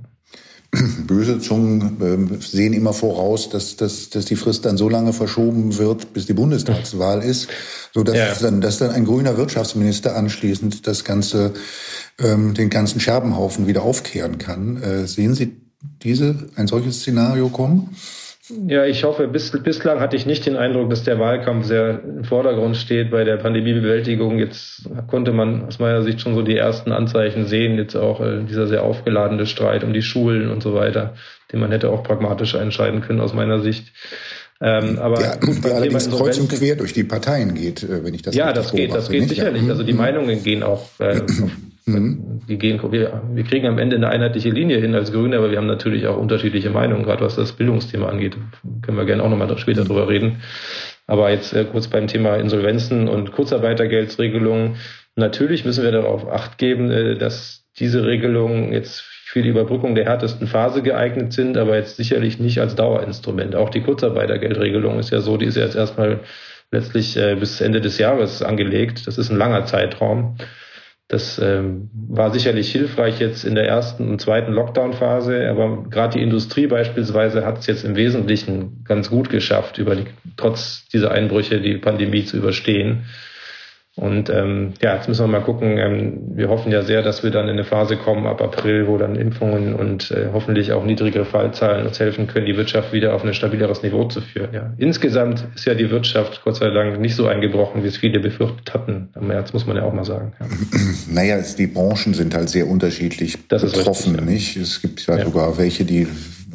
Böse 1.07 1.39
Zungen 1.39 1.97
äh, 2.01 2.43
sehen 2.43 2.73
immer 2.73 2.93
voraus, 2.93 3.49
dass, 3.49 3.75
dass, 3.75 4.09
dass 4.09 4.25
die 4.25 4.35
Frist 4.35 4.65
dann 4.65 4.77
so 4.77 4.87
lange 4.87 5.13
verschoben 5.13 5.77
wird, 5.77 6.13
bis 6.13 6.27
die 6.27 6.33
Bundestagswahl 6.33 7.23
ist, 7.23 7.47
so 7.93 8.03
dass, 8.03 8.15
ja. 8.15 8.33
dann, 8.35 8.61
dass 8.61 8.77
dann 8.77 8.91
ein 8.91 9.05
grüner 9.05 9.35
Wirtschaftsminister 9.37 10.15
anschließend 10.15 10.85
das 10.85 11.03
ganze, 11.03 11.53
ähm, 12.19 12.53
den 12.53 12.69
ganzen 12.69 12.99
Scherbenhaufen 12.99 13.65
wieder 13.65 13.81
aufkehren 13.81 14.37
kann. 14.37 14.81
Äh, 14.81 15.07
sehen 15.07 15.33
Sie 15.33 15.57
diese, 16.03 16.49
ein 16.55 16.67
solches 16.67 16.99
Szenario 16.99 17.49
kommen? 17.49 17.95
Ja, 18.67 18.85
ich 18.85 19.03
hoffe, 19.03 19.27
bis, 19.27 19.51
bislang 19.51 19.99
hatte 19.99 20.15
ich 20.15 20.25
nicht 20.25 20.45
den 20.45 20.55
Eindruck, 20.55 20.89
dass 20.89 21.03
der 21.03 21.19
Wahlkampf 21.19 21.65
sehr 21.65 22.01
im 22.03 22.23
Vordergrund 22.23 22.77
steht 22.77 23.11
bei 23.11 23.23
der 23.23 23.37
Pandemiebewältigung. 23.37 24.39
Jetzt 24.39 24.89
konnte 25.07 25.31
man 25.31 25.65
aus 25.65 25.77
meiner 25.77 26.01
Sicht 26.01 26.21
schon 26.21 26.33
so 26.33 26.41
die 26.41 26.57
ersten 26.57 26.91
Anzeichen 26.91 27.45
sehen, 27.45 27.77
jetzt 27.77 27.95
auch 27.95 28.21
äh, 28.21 28.43
dieser 28.43 28.67
sehr 28.67 28.83
aufgeladene 28.83 29.45
Streit 29.45 29.83
um 29.83 29.93
die 29.93 30.01
Schulen 30.01 30.49
und 30.49 30.63
so 30.63 30.73
weiter, 30.73 31.13
den 31.51 31.59
man 31.59 31.71
hätte 31.71 31.89
auch 31.89 32.03
pragmatisch 32.03 32.55
entscheiden 32.55 33.01
können 33.01 33.21
aus 33.21 33.33
meiner 33.33 33.59
Sicht. 33.59 33.93
Ähm, 34.61 34.97
aber 34.99 35.21
ja, 35.21 35.35
gut, 35.35 35.63
der 35.63 35.75
allerdings 35.75 36.09
kreuz 36.09 36.37
und 36.37 36.49
quer 36.49 36.75
durch 36.75 36.91
die 36.91 37.05
Parteien 37.05 37.53
geht, 37.53 37.83
äh, 37.83 38.03
wenn 38.03 38.13
ich 38.13 38.23
das 38.23 38.35
Ja, 38.35 38.51
das 38.51 38.71
geht, 38.73 38.93
das 38.93 39.09
geht 39.09 39.29
sicherlich. 39.29 39.69
Also 39.69 39.83
die 39.83 39.93
mhm. 39.93 39.99
Meinungen 39.99 40.43
gehen 40.43 40.63
auch 40.63 40.89
äh, 40.99 41.21
auf 41.21 41.51
Mhm. 41.91 42.41
Die 42.47 42.57
gehen, 42.57 42.79
wir, 42.91 43.21
wir 43.33 43.43
kriegen 43.43 43.67
am 43.67 43.77
Ende 43.77 43.95
eine 43.95 44.09
einheitliche 44.09 44.49
Linie 44.49 44.79
hin 44.79 44.95
als 44.95 45.11
Grüne, 45.11 45.37
aber 45.37 45.51
wir 45.51 45.57
haben 45.57 45.67
natürlich 45.67 46.07
auch 46.07 46.17
unterschiedliche 46.17 46.69
Meinungen, 46.69 47.03
gerade 47.03 47.23
was 47.23 47.35
das 47.35 47.51
Bildungsthema 47.53 48.07
angeht. 48.07 48.37
Können 48.81 48.97
wir 48.97 49.05
gerne 49.05 49.23
auch 49.23 49.29
nochmal 49.29 49.55
später 49.57 49.83
drüber 49.83 50.07
reden. 50.07 50.41
Aber 51.07 51.31
jetzt 51.31 51.53
äh, 51.53 51.65
kurz 51.65 51.87
beim 51.87 52.07
Thema 52.07 52.35
Insolvenzen 52.35 53.07
und 53.07 53.31
Kurzarbeitergeldsregelungen. 53.31 54.75
Natürlich 55.15 55.65
müssen 55.65 55.83
wir 55.83 55.91
darauf 55.91 56.29
acht 56.29 56.57
geben, 56.57 56.91
äh, 56.91 57.17
dass 57.17 57.65
diese 57.79 58.05
Regelungen 58.05 58.73
jetzt 58.73 59.01
für 59.01 59.41
die 59.41 59.49
Überbrückung 59.49 59.95
der 59.95 60.05
härtesten 60.05 60.47
Phase 60.47 60.81
geeignet 60.81 61.33
sind, 61.33 61.55
aber 61.57 61.75
jetzt 61.75 61.97
sicherlich 61.97 62.39
nicht 62.39 62.59
als 62.59 62.75
Dauerinstrument. 62.75 63.55
Auch 63.55 63.69
die 63.69 63.81
Kurzarbeitergeldregelung 63.81 64.97
ist 64.99 65.11
ja 65.11 65.21
so, 65.21 65.37
die 65.37 65.45
ist 65.45 65.55
ja 65.55 65.63
jetzt 65.63 65.75
erstmal 65.75 66.21
letztlich 66.71 67.15
äh, 67.17 67.35
bis 67.35 67.61
Ende 67.61 67.81
des 67.81 67.97
Jahres 67.97 68.41
angelegt. 68.41 69.07
Das 69.07 69.17
ist 69.17 69.29
ein 69.29 69.37
langer 69.37 69.65
Zeitraum. 69.65 70.35
Das 71.09 71.41
ähm, 71.43 71.89
war 72.07 72.31
sicherlich 72.31 72.71
hilfreich 72.71 73.19
jetzt 73.19 73.43
in 73.43 73.55
der 73.55 73.67
ersten 73.67 74.07
und 74.09 74.21
zweiten 74.21 74.53
Lockdown-Phase, 74.53 75.49
aber 75.49 75.85
gerade 75.89 76.19
die 76.19 76.23
Industrie 76.23 76.67
beispielsweise 76.67 77.43
hat 77.43 77.57
es 77.57 77.65
jetzt 77.65 77.83
im 77.83 77.95
Wesentlichen 77.95 78.83
ganz 78.83 79.09
gut 79.09 79.31
geschafft, 79.31 79.79
über 79.79 79.95
die, 79.95 80.05
trotz 80.37 80.87
dieser 80.89 81.09
Einbrüche 81.09 81.61
die 81.61 81.77
Pandemie 81.77 82.25
zu 82.25 82.37
überstehen. 82.37 83.05
Und 83.99 84.29
ähm, 84.29 84.75
ja, 84.81 84.95
jetzt 84.95 85.09
müssen 85.09 85.23
wir 85.23 85.27
mal 85.27 85.41
gucken. 85.41 85.77
Ähm, 85.77 86.21
wir 86.35 86.47
hoffen 86.47 86.71
ja 86.71 86.83
sehr, 86.83 87.01
dass 87.01 87.21
wir 87.21 87.31
dann 87.31 87.49
in 87.49 87.51
eine 87.51 87.65
Phase 87.65 87.97
kommen 87.97 88.27
ab 88.27 88.41
April, 88.41 88.87
wo 88.87 88.97
dann 88.97 89.17
Impfungen 89.17 89.75
und 89.75 90.09
äh, 90.11 90.29
hoffentlich 90.31 90.71
auch 90.71 90.85
niedrigere 90.85 91.25
Fallzahlen 91.25 91.85
uns 91.85 91.99
helfen 91.99 92.27
können, 92.27 92.45
die 92.45 92.55
Wirtschaft 92.55 92.93
wieder 92.93 93.13
auf 93.13 93.25
ein 93.25 93.33
stabileres 93.33 93.83
Niveau 93.83 94.05
zu 94.05 94.21
führen. 94.21 94.53
Ja. 94.53 94.73
Insgesamt 94.77 95.45
ist 95.53 95.65
ja 95.65 95.73
die 95.73 95.89
Wirtschaft 95.91 96.41
Gott 96.45 96.55
sei 96.55 96.69
Dank 96.69 97.01
nicht 97.01 97.13
so 97.13 97.27
eingebrochen, 97.27 97.83
wie 97.83 97.87
es 97.87 97.97
viele 97.97 98.21
befürchtet 98.21 98.73
hatten. 98.73 99.09
Am 99.15 99.27
März 99.27 99.51
muss 99.51 99.67
man 99.67 99.75
ja 99.75 99.83
auch 99.83 99.93
mal 99.93 100.05
sagen. 100.05 100.31
Ja. 100.39 100.45
Naja, 101.11 101.39
die 101.57 101.67
Branchen 101.67 102.13
sind 102.13 102.35
halt 102.35 102.49
sehr 102.49 102.67
unterschiedlich 102.67 103.37
das 103.47 103.63
betroffen, 103.63 104.15
richtig, 104.15 104.27
ja. 104.27 104.31
nicht? 104.31 104.57
Es 104.57 104.81
gibt 104.81 105.07
ja, 105.07 105.17
ja 105.17 105.25
sogar 105.25 105.57
welche, 105.57 105.83
die 105.83 106.07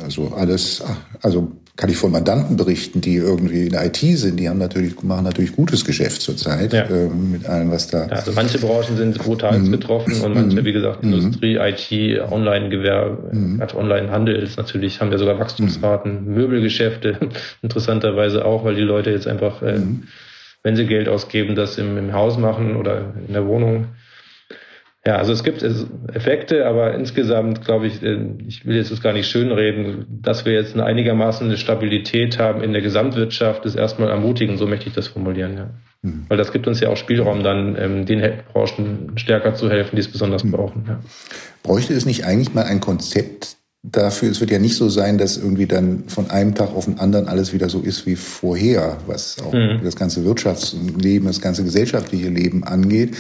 also 0.03 0.33
alles, 0.35 0.83
also 1.23 1.53
kann 1.77 1.91
ich 1.91 1.97
von 1.97 2.13
Mandanten 2.13 2.57
berichten, 2.57 3.01
die 3.01 3.17
irgendwie 3.17 3.65
in 3.65 3.71
der 3.71 3.85
IT 3.87 3.97
sind, 3.97 4.39
die 4.39 4.49
haben 4.49 4.59
natürlich, 4.59 5.03
machen 5.03 5.25
natürlich 5.25 5.57
gutes 5.57 5.85
Geschäft 5.85 6.23
zurzeit 6.23 6.73
ja. 6.73 6.85
äh, 6.85 7.09
mit 7.09 7.47
allem, 7.47 7.73
was 7.73 7.89
da. 7.89 8.07
Ja, 8.07 8.13
also 8.13 8.31
manche 8.33 8.59
Branchen 8.59 8.97
sind 8.97 9.19
brutal 9.19 9.59
mhm. 9.59 9.73
getroffen 9.73 10.21
und 10.21 10.35
manche, 10.35 10.61
mhm. 10.61 10.65
wie 10.65 10.73
gesagt, 10.73 11.03
mhm. 11.03 11.15
Industrie, 11.15 11.57
IT, 11.57 12.31
Online-Gewerbe, 12.31 13.35
mhm. 13.35 13.63
Online-Handel 13.75 14.37
ist 14.37 14.57
natürlich, 14.57 15.01
haben 15.01 15.11
ja 15.11 15.19
sogar 15.19 15.41
Wachstumsraten, 15.41 16.27
mhm. 16.27 16.35
Möbelgeschäfte, 16.35 17.19
interessanterweise 17.63 18.45
auch, 18.45 18.65
weil 18.65 18.77
die 18.77 18.83
Leute 18.83 19.11
jetzt 19.11 19.27
einfach, 19.27 19.61
äh, 19.63 19.79
mhm. 19.79 20.05
wenn 20.63 20.77
sie 20.77 20.87
Geld 20.87 21.09
ausgeben, 21.09 21.57
das 21.57 21.77
im, 21.79 21.99
im 21.99 22.13
Haus 22.13 22.39
machen 22.39 22.77
oder 22.77 23.15
in 23.27 23.33
der 23.33 23.47
Wohnung. 23.47 23.87
Ja, 25.07 25.17
also 25.17 25.33
es 25.33 25.45
gibt 25.45 25.63
Effekte, 25.63 26.67
aber 26.67 26.95
insgesamt 26.95 27.63
glaube 27.63 27.87
ich, 27.87 28.03
äh, 28.03 28.19
ich 28.47 28.65
will 28.65 28.77
jetzt 28.77 28.91
das 28.91 29.03
gar 29.03 29.13
nicht 29.13 29.29
schönreden, 29.29 30.07
dass 30.23 30.47
wir 30.47 30.55
jetzt 30.55 30.73
eine 30.75 30.85
einigermaßen 30.85 31.47
eine 31.47 31.59
Stabilität 31.59 32.39
haben 32.39 32.63
in 32.63 32.73
der 32.73 32.81
Gesamtwirtschaft, 32.81 33.67
ist 33.67 33.75
erstmal 33.75 34.09
ermutigend, 34.09 34.59
so 34.59 34.67
möchte 34.67 34.89
ich 34.89 34.95
das 34.95 35.09
formulieren. 35.09 35.57
Ja. 35.59 35.71
Mhm. 36.01 36.25
Weil 36.29 36.39
das 36.39 36.53
gibt 36.53 36.67
uns 36.67 36.81
ja 36.81 36.89
auch 36.89 36.97
Spielraum, 36.97 37.43
dann 37.43 37.77
ähm, 37.79 38.07
den 38.07 38.23
Branchen 38.53 39.13
stärker 39.17 39.55
zu 39.55 39.69
helfen, 39.69 39.97
die 39.97 40.01
es 40.01 40.09
besonders 40.09 40.43
mhm. 40.43 40.53
brauchen. 40.53 40.85
Ja. 40.89 41.01
Bräuchte 41.63 41.93
es 41.93 42.07
nicht 42.07 42.25
eigentlich 42.25 42.55
mal 42.55 42.65
ein 42.65 42.81
Konzept 42.81 43.59
dafür? 43.83 44.31
Es 44.31 44.41
wird 44.41 44.51
ja 44.51 44.59
nicht 44.59 44.77
so 44.77 44.89
sein, 44.89 45.19
dass 45.19 45.37
irgendwie 45.37 45.67
dann 45.67 46.05
von 46.09 46.31
einem 46.31 46.55
Tag 46.55 46.75
auf 46.75 46.87
den 46.87 46.99
anderen 46.99 47.29
alles 47.29 47.53
wieder 47.53 47.69
so 47.69 47.81
ist 47.81 48.07
wie 48.07 48.17
vorher, 48.17 48.97
was 49.07 49.37
auch 49.43 49.53
mhm. 49.53 49.81
das 49.85 49.97
ganze 49.97 50.25
Wirtschaftsleben, 50.25 51.27
das 51.27 51.43
ganze 51.43 51.63
gesellschaftliche 51.63 52.31
Leben 52.31 52.65
angeht 52.65 53.15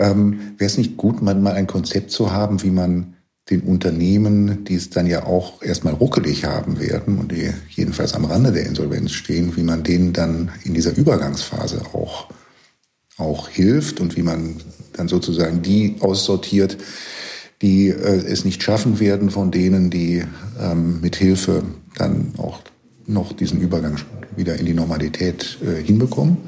ähm, 0.00 0.54
Wäre 0.56 0.70
es 0.70 0.78
nicht 0.78 0.96
gut, 0.96 1.22
mal 1.22 1.36
ein 1.46 1.66
Konzept 1.66 2.10
zu 2.10 2.32
haben, 2.32 2.62
wie 2.62 2.70
man 2.70 3.14
den 3.50 3.62
Unternehmen, 3.62 4.64
die 4.64 4.76
es 4.76 4.90
dann 4.90 5.06
ja 5.06 5.26
auch 5.26 5.62
erstmal 5.62 5.94
ruckelig 5.94 6.44
haben 6.44 6.78
werden 6.78 7.18
und 7.18 7.32
die 7.32 7.50
jedenfalls 7.68 8.14
am 8.14 8.24
Rande 8.24 8.52
der 8.52 8.66
Insolvenz 8.66 9.12
stehen, 9.12 9.56
wie 9.56 9.62
man 9.62 9.82
denen 9.82 10.12
dann 10.12 10.50
in 10.64 10.74
dieser 10.74 10.96
Übergangsphase 10.96 11.82
auch, 11.92 12.28
auch 13.18 13.48
hilft 13.48 14.00
und 14.00 14.16
wie 14.16 14.22
man 14.22 14.56
dann 14.94 15.08
sozusagen 15.08 15.62
die 15.62 15.96
aussortiert, 16.00 16.78
die 17.60 17.88
äh, 17.88 18.24
es 18.26 18.44
nicht 18.44 18.62
schaffen 18.62 19.00
werden 19.00 19.30
von 19.30 19.50
denen, 19.50 19.90
die 19.90 20.22
ähm, 20.58 21.00
mit 21.00 21.16
Hilfe 21.16 21.62
dann 21.96 22.32
auch 22.38 22.60
noch 23.06 23.32
diesen 23.32 23.60
Übergang 23.60 23.96
wieder 24.36 24.56
in 24.56 24.64
die 24.64 24.74
Normalität 24.74 25.58
äh, 25.62 25.82
hinbekommen. 25.82 26.38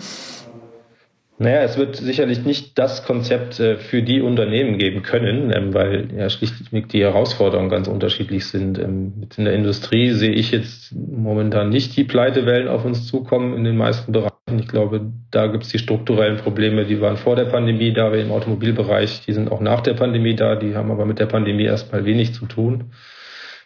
Naja, 1.42 1.62
es 1.62 1.76
wird 1.76 1.96
sicherlich 1.96 2.44
nicht 2.44 2.78
das 2.78 3.04
Konzept 3.04 3.58
äh, 3.58 3.76
für 3.76 4.02
die 4.02 4.20
Unternehmen 4.20 4.78
geben 4.78 5.02
können, 5.02 5.52
ähm, 5.52 5.74
weil 5.74 6.08
ja 6.16 6.30
schlichtweg 6.30 6.88
die 6.88 7.02
Herausforderungen 7.02 7.68
ganz 7.68 7.88
unterschiedlich 7.88 8.46
sind. 8.46 8.78
Ähm, 8.78 9.26
in 9.36 9.44
der 9.44 9.54
Industrie 9.54 10.12
sehe 10.12 10.30
ich 10.30 10.52
jetzt 10.52 10.94
momentan 10.94 11.70
nicht 11.70 11.96
die 11.96 12.04
Pleitewellen 12.04 12.68
auf 12.68 12.84
uns 12.84 13.08
zukommen 13.08 13.56
in 13.56 13.64
den 13.64 13.76
meisten 13.76 14.12
Bereichen. 14.12 14.30
Ich 14.56 14.68
glaube, 14.68 15.00
da 15.32 15.48
gibt 15.48 15.64
es 15.64 15.70
die 15.70 15.80
strukturellen 15.80 16.36
Probleme, 16.36 16.84
die 16.84 17.00
waren 17.00 17.16
vor 17.16 17.34
der 17.34 17.46
Pandemie 17.46 17.92
da, 17.92 18.12
im 18.14 18.30
Automobilbereich, 18.30 19.22
die 19.26 19.32
sind 19.32 19.50
auch 19.50 19.60
nach 19.60 19.80
der 19.80 19.94
Pandemie 19.94 20.36
da, 20.36 20.54
die 20.54 20.76
haben 20.76 20.92
aber 20.92 21.06
mit 21.06 21.18
der 21.18 21.26
Pandemie 21.26 21.64
erstmal 21.64 22.04
wenig 22.04 22.34
zu 22.34 22.46
tun 22.46 22.92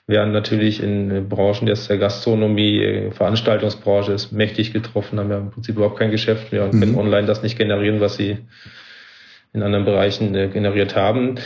werden 0.06 0.32
natürlich 0.32 0.82
in 0.82 1.28
Branchen 1.28 1.66
der 1.66 1.98
Gastronomie, 1.98 2.82
äh, 2.82 3.10
Veranstaltungsbranche 3.10 4.12
ist 4.12 4.32
mächtig 4.32 4.72
getroffen, 4.72 5.18
haben 5.18 5.30
ja 5.30 5.38
im 5.38 5.50
Prinzip 5.50 5.76
überhaupt 5.76 5.98
kein 5.98 6.10
Geschäft 6.10 6.52
mehr 6.52 6.64
und 6.64 6.72
können 6.72 6.92
mhm. 6.92 6.98
online 6.98 7.26
das 7.26 7.42
nicht 7.42 7.58
generieren, 7.58 8.00
was 8.00 8.16
sie 8.16 8.38
in 9.52 9.62
anderen 9.62 9.84
Bereichen 9.84 10.34
äh, 10.34 10.48
generiert 10.48 10.94
haben. 10.94 11.36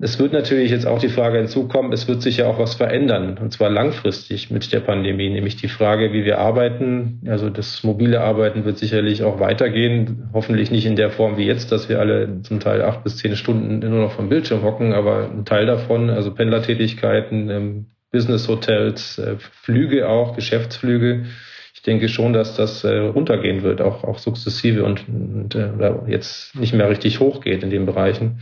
Es 0.00 0.18
wird 0.18 0.32
natürlich 0.32 0.72
jetzt 0.72 0.86
auch 0.86 0.98
die 0.98 1.08
Frage 1.08 1.38
hinzukommen, 1.38 1.92
es 1.92 2.08
wird 2.08 2.20
sich 2.20 2.38
ja 2.38 2.46
auch 2.46 2.58
was 2.58 2.74
verändern, 2.74 3.38
und 3.40 3.52
zwar 3.52 3.70
langfristig 3.70 4.50
mit 4.50 4.72
der 4.72 4.80
Pandemie, 4.80 5.30
nämlich 5.30 5.56
die 5.56 5.68
Frage, 5.68 6.12
wie 6.12 6.24
wir 6.24 6.38
arbeiten. 6.38 7.22
Also 7.26 7.48
das 7.48 7.84
mobile 7.84 8.20
Arbeiten 8.20 8.64
wird 8.64 8.76
sicherlich 8.78 9.22
auch 9.22 9.38
weitergehen, 9.38 10.28
hoffentlich 10.32 10.70
nicht 10.70 10.84
in 10.84 10.96
der 10.96 11.10
Form 11.10 11.36
wie 11.36 11.46
jetzt, 11.46 11.70
dass 11.70 11.88
wir 11.88 12.00
alle 12.00 12.42
zum 12.42 12.58
Teil 12.58 12.82
acht 12.82 13.04
bis 13.04 13.18
zehn 13.18 13.36
Stunden 13.36 13.78
nur 13.78 14.00
noch 14.00 14.12
vom 14.12 14.28
Bildschirm 14.28 14.62
hocken, 14.62 14.92
aber 14.92 15.30
ein 15.30 15.44
Teil 15.44 15.64
davon, 15.64 16.10
also 16.10 16.34
Pendlertätigkeiten, 16.34 17.48
ähm, 17.48 17.86
Business-Hotels, 18.10 19.18
äh, 19.18 19.36
Flüge 19.38 20.08
auch, 20.08 20.34
Geschäftsflüge. 20.34 21.26
Ich 21.72 21.82
denke 21.82 22.08
schon, 22.08 22.32
dass 22.32 22.56
das 22.56 22.82
äh, 22.84 22.98
runtergehen 22.98 23.62
wird, 23.62 23.80
auch, 23.80 24.04
auch 24.04 24.18
sukzessive 24.18 24.84
und, 24.84 25.08
und 25.08 25.54
äh, 25.54 25.70
jetzt 26.08 26.56
nicht 26.56 26.74
mehr 26.74 26.90
richtig 26.90 27.20
hochgeht 27.20 27.62
in 27.62 27.70
den 27.70 27.86
Bereichen. 27.86 28.40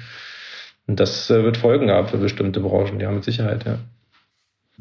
Und 0.87 1.01
das 1.01 1.31
äh, 1.31 1.45
wird 1.45 1.57
Folgen 1.57 1.91
haben 1.91 2.09
für 2.09 2.19
bestimmte 2.19 2.61
Branchen, 2.61 3.01
ja, 3.01 3.11
mit 3.11 3.25
Sicherheit, 3.25 3.65
ja. 3.65 3.79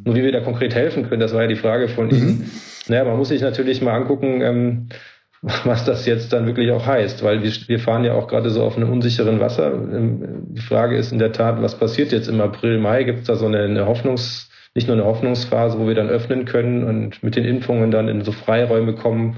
Nur 0.04 0.16
wie 0.16 0.24
wir 0.24 0.32
da 0.32 0.40
konkret 0.40 0.74
helfen 0.74 1.08
können, 1.08 1.20
das 1.20 1.34
war 1.34 1.42
ja 1.42 1.48
die 1.48 1.56
Frage 1.56 1.88
von 1.88 2.08
mhm. 2.08 2.12
Ihnen. 2.12 2.52
Naja, 2.88 3.04
man 3.04 3.18
muss 3.18 3.30
sich 3.30 3.42
natürlich 3.42 3.82
mal 3.82 3.94
angucken, 3.94 4.42
ähm, 4.42 4.90
was 5.42 5.86
das 5.86 6.06
jetzt 6.06 6.34
dann 6.34 6.46
wirklich 6.46 6.72
auch 6.72 6.86
heißt, 6.86 7.24
weil 7.24 7.44
wir, 7.44 7.52
wir 7.68 7.80
fahren 7.80 8.04
ja 8.04 8.14
auch 8.14 8.28
gerade 8.28 8.50
so 8.50 8.64
auf 8.64 8.78
einem 8.78 8.92
unsicheren 8.92 9.40
Wasser. 9.40 9.74
Ähm, 9.74 10.46
die 10.50 10.62
Frage 10.62 10.98
ist 10.98 11.12
in 11.12 11.20
der 11.20 11.32
Tat, 11.32 11.62
was 11.62 11.78
passiert 11.78 12.12
jetzt 12.12 12.28
im 12.28 12.42
April, 12.42 12.80
Mai? 12.80 13.04
Gibt 13.04 13.20
es 13.20 13.28
da 13.28 13.36
so 13.36 13.46
eine, 13.46 13.64
eine 13.64 13.86
Hoffnungs, 13.86 14.50
nicht 14.74 14.88
nur 14.88 14.98
eine 14.98 15.06
Hoffnungsphase, 15.06 15.80
wo 15.80 15.88
wir 15.88 15.96
dann 15.96 16.10
öffnen 16.10 16.46
können 16.46 16.84
und 16.84 17.24
mit 17.24 17.36
den 17.36 17.46
Impfungen 17.46 17.92
dann 17.92 18.08
in 18.08 18.24
so 18.24 18.32
Freiräume 18.32 18.94
kommen, 18.94 19.38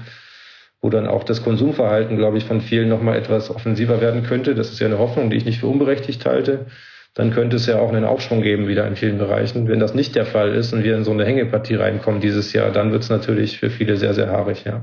wo 0.84 0.90
dann 0.90 1.06
auch 1.06 1.24
das 1.24 1.42
Konsumverhalten, 1.42 2.18
glaube 2.18 2.36
ich, 2.36 2.44
von 2.44 2.60
vielen 2.60 2.90
nochmal 2.90 3.16
etwas 3.16 3.48
offensiver 3.48 4.02
werden 4.02 4.22
könnte. 4.22 4.54
Das 4.54 4.70
ist 4.70 4.80
ja 4.80 4.86
eine 4.86 4.98
Hoffnung, 4.98 5.30
die 5.30 5.38
ich 5.38 5.46
nicht 5.46 5.60
für 5.60 5.66
unberechtigt 5.66 6.26
halte. 6.26 6.66
Dann 7.14 7.30
könnte 7.30 7.56
es 7.56 7.64
ja 7.64 7.78
auch 7.78 7.88
einen 7.88 8.04
Aufschwung 8.04 8.42
geben 8.42 8.68
wieder 8.68 8.86
in 8.86 8.94
vielen 8.94 9.16
Bereichen. 9.16 9.66
Wenn 9.66 9.80
das 9.80 9.94
nicht 9.94 10.14
der 10.14 10.26
Fall 10.26 10.54
ist 10.54 10.74
und 10.74 10.84
wir 10.84 10.94
in 10.94 11.02
so 11.02 11.12
eine 11.12 11.24
Hängepartie 11.24 11.76
reinkommen 11.76 12.20
dieses 12.20 12.52
Jahr, 12.52 12.70
dann 12.70 12.92
wird 12.92 13.02
es 13.02 13.08
natürlich 13.08 13.60
für 13.60 13.70
viele 13.70 13.96
sehr, 13.96 14.12
sehr 14.12 14.28
haarig, 14.28 14.64
ja. 14.66 14.82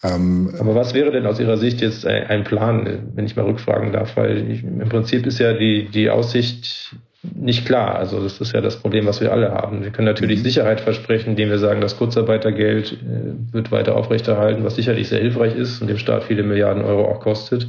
Ähm, 0.02 0.50
Aber 0.58 0.74
was 0.74 0.92
wäre 0.92 1.10
denn 1.10 1.26
aus 1.26 1.40
Ihrer 1.40 1.56
Sicht 1.56 1.80
jetzt 1.80 2.06
ein 2.06 2.44
Plan, 2.44 3.10
wenn 3.14 3.24
ich 3.24 3.36
mal 3.36 3.46
rückfragen 3.46 3.92
darf? 3.92 4.16
Weil 4.16 4.50
ich, 4.50 4.62
im 4.62 4.88
Prinzip 4.88 5.26
ist 5.26 5.38
ja 5.38 5.54
die, 5.54 5.88
die 5.88 6.10
Aussicht 6.10 6.94
nicht 7.34 7.64
klar. 7.64 7.96
Also 7.96 8.22
das 8.22 8.40
ist 8.40 8.52
ja 8.52 8.60
das 8.60 8.76
Problem, 8.76 9.06
was 9.06 9.20
wir 9.20 9.32
alle 9.32 9.52
haben. 9.52 9.82
Wir 9.82 9.90
können 9.90 10.06
natürlich 10.06 10.40
mhm. 10.40 10.44
Sicherheit 10.44 10.80
versprechen, 10.80 11.30
indem 11.30 11.48
wir 11.48 11.58
sagen, 11.58 11.80
das 11.80 11.96
Kurzarbeitergeld 11.96 12.92
äh, 12.92 13.52
wird 13.52 13.72
weiter 13.72 13.96
aufrechterhalten, 13.96 14.64
was 14.64 14.76
sicherlich 14.76 15.08
sehr 15.08 15.20
hilfreich 15.20 15.56
ist 15.56 15.80
und 15.80 15.88
dem 15.88 15.98
Staat 15.98 16.24
viele 16.24 16.42
Milliarden 16.42 16.84
Euro 16.84 17.06
auch 17.06 17.20
kostet. 17.20 17.68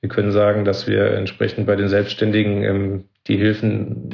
Wir 0.00 0.08
können 0.08 0.32
sagen, 0.32 0.64
dass 0.64 0.86
wir 0.86 1.12
entsprechend 1.12 1.66
bei 1.66 1.76
den 1.76 1.88
Selbstständigen 1.88 2.62
ähm, 2.62 3.04
die 3.30 3.36
Hilfen 3.36 4.10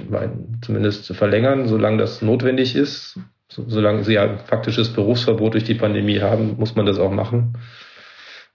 zumindest 0.61 1.07
verlängern, 1.15 1.67
solange 1.69 1.99
das 1.99 2.23
notwendig 2.23 2.77
ist. 2.77 3.19
solange 3.49 4.05
sie 4.05 4.19
ein 4.19 4.39
faktisches 4.41 4.91
Berufsverbot 4.93 5.55
durch 5.55 5.65
die 5.65 5.75
Pandemie 5.75 6.21
haben, 6.21 6.57
muss 6.59 6.75
man 6.75 6.85
das 6.85 6.99
auch 6.99 7.11
machen. 7.11 7.55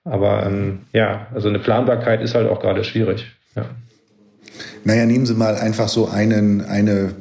Aber 0.04 0.46
ähm, 0.46 0.82
ja, 0.94 1.28
also 1.34 1.50
eine 1.50 1.60
Planbarkeit 1.60 2.22
ist 2.22 2.36
halt 2.36 2.50
auch 2.50 2.60
gerade 2.60 2.84
schwierig. 2.84 3.26
Ja. 3.56 3.66
Naja, 4.84 5.06
nehmen 5.06 5.26
Sie 5.26 5.34
mal 5.34 5.56
einfach 5.56 5.88
so 5.88 6.08
einen, 6.08 6.62
eine, 6.62 7.14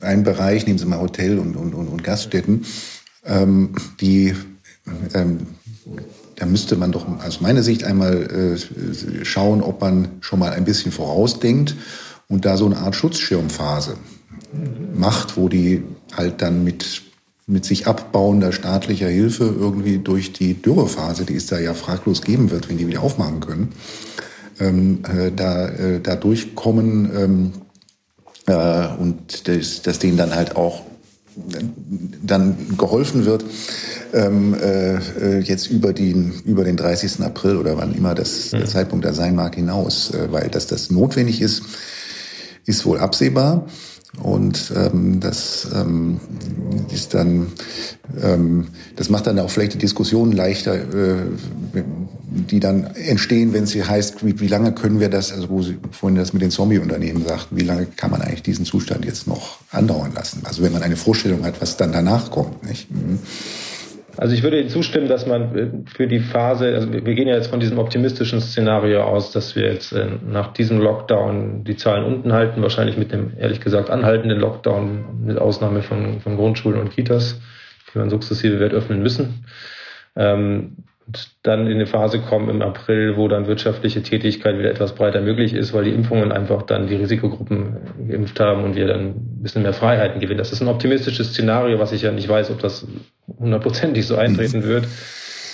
einen 0.00 0.24
Bereich, 0.24 0.66
nehmen 0.66 0.78
Sie 0.78 0.86
mal 0.86 1.00
Hotel 1.00 1.38
und, 1.38 1.56
und, 1.56 1.74
und, 1.74 1.88
und 1.88 2.04
Gaststätten, 2.04 2.64
ähm, 3.24 3.74
die, 4.00 4.34
ähm, 5.14 5.46
da 6.36 6.46
müsste 6.46 6.76
man 6.76 6.92
doch 6.92 7.06
aus 7.24 7.40
meiner 7.40 7.62
Sicht 7.62 7.84
einmal 7.84 8.56
äh, 8.58 9.24
schauen, 9.24 9.62
ob 9.62 9.80
man 9.80 10.08
schon 10.20 10.38
mal 10.38 10.52
ein 10.52 10.64
bisschen 10.64 10.92
vorausdenkt 10.92 11.76
und 12.34 12.44
da 12.44 12.56
so 12.56 12.66
eine 12.66 12.78
Art 12.78 12.96
Schutzschirmphase 12.96 13.96
macht, 14.92 15.36
wo 15.36 15.48
die 15.48 15.84
halt 16.16 16.42
dann 16.42 16.64
mit 16.64 17.02
mit 17.46 17.66
sich 17.66 17.86
abbauender 17.86 18.52
staatlicher 18.52 19.08
Hilfe 19.08 19.44
irgendwie 19.44 19.98
durch 19.98 20.32
die 20.32 20.54
Dürrephase, 20.54 21.26
die 21.26 21.36
es 21.36 21.46
da 21.46 21.58
ja 21.58 21.74
fraglos 21.74 22.22
geben 22.22 22.50
wird, 22.50 22.70
wenn 22.70 22.78
die 22.78 22.88
wieder 22.88 23.02
aufmachen 23.02 23.40
können, 23.40 23.68
ähm, 24.60 25.00
äh, 25.04 25.30
da, 25.30 25.68
äh, 25.68 26.00
da 26.00 26.16
durchkommen 26.16 27.10
ähm, 27.14 27.52
äh, 28.46 28.96
und 28.96 29.46
dass, 29.46 29.82
dass 29.82 29.98
denen 29.98 30.16
dann 30.16 30.34
halt 30.34 30.56
auch 30.56 30.84
dann 32.22 32.76
geholfen 32.78 33.26
wird, 33.26 33.44
ähm, 34.14 34.54
äh, 34.54 35.40
jetzt 35.40 35.66
über 35.66 35.92
den, 35.92 36.32
über 36.44 36.64
den 36.64 36.76
30. 36.76 37.20
April 37.20 37.56
oder 37.56 37.76
wann 37.76 37.94
immer 37.94 38.14
das, 38.14 38.50
der 38.50 38.66
Zeitpunkt 38.66 39.04
da 39.04 39.12
sein 39.12 39.34
mag 39.34 39.54
hinaus, 39.54 40.12
äh, 40.14 40.30
weil 40.30 40.48
dass 40.48 40.66
das 40.66 40.90
notwendig 40.90 41.40
ist, 41.40 41.62
ist 42.66 42.84
wohl 42.86 42.98
absehbar. 42.98 43.66
Und 44.22 44.72
ähm, 44.76 45.18
das 45.18 45.68
ähm, 45.74 46.20
ist 46.92 47.14
dann, 47.14 47.48
ähm, 48.22 48.68
das 48.94 49.10
macht 49.10 49.26
dann 49.26 49.38
auch 49.40 49.50
vielleicht 49.50 49.74
die 49.74 49.78
Diskussion 49.78 50.30
leichter, 50.30 50.74
äh, 50.76 51.16
die 52.30 52.60
dann 52.60 52.84
entstehen, 52.94 53.52
wenn 53.52 53.66
sie 53.66 53.82
heißt, 53.82 54.24
wie, 54.24 54.38
wie 54.38 54.46
lange 54.46 54.72
können 54.72 55.00
wir 55.00 55.08
das, 55.08 55.32
also 55.32 55.50
wo 55.50 55.62
Sie 55.62 55.78
vorhin 55.90 56.16
das 56.16 56.32
mit 56.32 56.42
den 56.42 56.50
Zombie-Unternehmen 56.50 57.26
sagten, 57.26 57.56
wie 57.56 57.64
lange 57.64 57.86
kann 57.86 58.10
man 58.10 58.22
eigentlich 58.22 58.42
diesen 58.42 58.64
Zustand 58.64 59.04
jetzt 59.04 59.26
noch 59.26 59.58
andauern 59.70 60.12
lassen? 60.14 60.42
Also 60.44 60.62
wenn 60.62 60.72
man 60.72 60.82
eine 60.82 60.96
Vorstellung 60.96 61.44
hat, 61.44 61.60
was 61.60 61.76
dann 61.76 61.92
danach 61.92 62.30
kommt, 62.30 62.64
nicht? 62.64 62.90
Mhm. 62.90 63.18
Also 64.16 64.34
ich 64.34 64.42
würde 64.42 64.60
Ihnen 64.60 64.68
zustimmen, 64.68 65.08
dass 65.08 65.26
man 65.26 65.56
äh, 65.56 65.90
für 65.90 66.06
die 66.06 66.20
Phase, 66.20 66.74
also 66.74 66.92
wir 66.92 67.00
gehen 67.00 67.28
ja 67.28 67.34
jetzt 67.34 67.48
von 67.48 67.60
diesem 67.60 67.78
optimistischen 67.78 68.40
Szenario 68.40 69.02
aus, 69.02 69.32
dass 69.32 69.56
wir 69.56 69.72
jetzt 69.72 69.92
äh, 69.92 70.06
nach 70.26 70.52
diesem 70.52 70.78
Lockdown 70.78 71.64
die 71.64 71.76
Zahlen 71.76 72.04
unten 72.04 72.32
halten, 72.32 72.62
wahrscheinlich 72.62 72.96
mit 72.96 73.12
dem 73.12 73.32
ehrlich 73.38 73.60
gesagt 73.60 73.90
anhaltenden 73.90 74.38
Lockdown, 74.38 75.24
mit 75.24 75.38
Ausnahme 75.38 75.82
von, 75.82 76.20
von 76.20 76.36
Grundschulen 76.36 76.80
und 76.80 76.90
Kitas, 76.90 77.40
die 77.92 77.98
man 77.98 78.10
sukzessive 78.10 78.60
wird 78.60 78.72
öffnen 78.72 79.02
müssen. 79.02 79.44
Ähm, 80.16 80.76
und 81.06 81.36
dann 81.42 81.66
in 81.66 81.74
eine 81.74 81.86
Phase 81.86 82.20
kommen 82.20 82.48
im 82.48 82.62
April, 82.62 83.16
wo 83.16 83.28
dann 83.28 83.46
wirtschaftliche 83.46 84.02
Tätigkeit 84.02 84.58
wieder 84.58 84.70
etwas 84.70 84.94
breiter 84.94 85.20
möglich 85.20 85.52
ist, 85.52 85.74
weil 85.74 85.84
die 85.84 85.92
Impfungen 85.92 86.32
einfach 86.32 86.62
dann 86.62 86.86
die 86.86 86.94
Risikogruppen 86.94 87.76
geimpft 88.08 88.40
haben 88.40 88.64
und 88.64 88.74
wir 88.74 88.86
dann 88.86 89.00
ein 89.00 89.42
bisschen 89.42 89.62
mehr 89.62 89.74
Freiheiten 89.74 90.20
gewinnen. 90.20 90.38
Das 90.38 90.52
ist 90.52 90.62
ein 90.62 90.68
optimistisches 90.68 91.28
Szenario, 91.28 91.78
was 91.78 91.92
ich 91.92 92.02
ja 92.02 92.12
nicht 92.12 92.28
weiß, 92.28 92.50
ob 92.50 92.60
das 92.60 92.86
hundertprozentig 93.38 94.06
so 94.06 94.16
eintreten 94.16 94.60
mhm. 94.60 94.64
wird. 94.64 94.88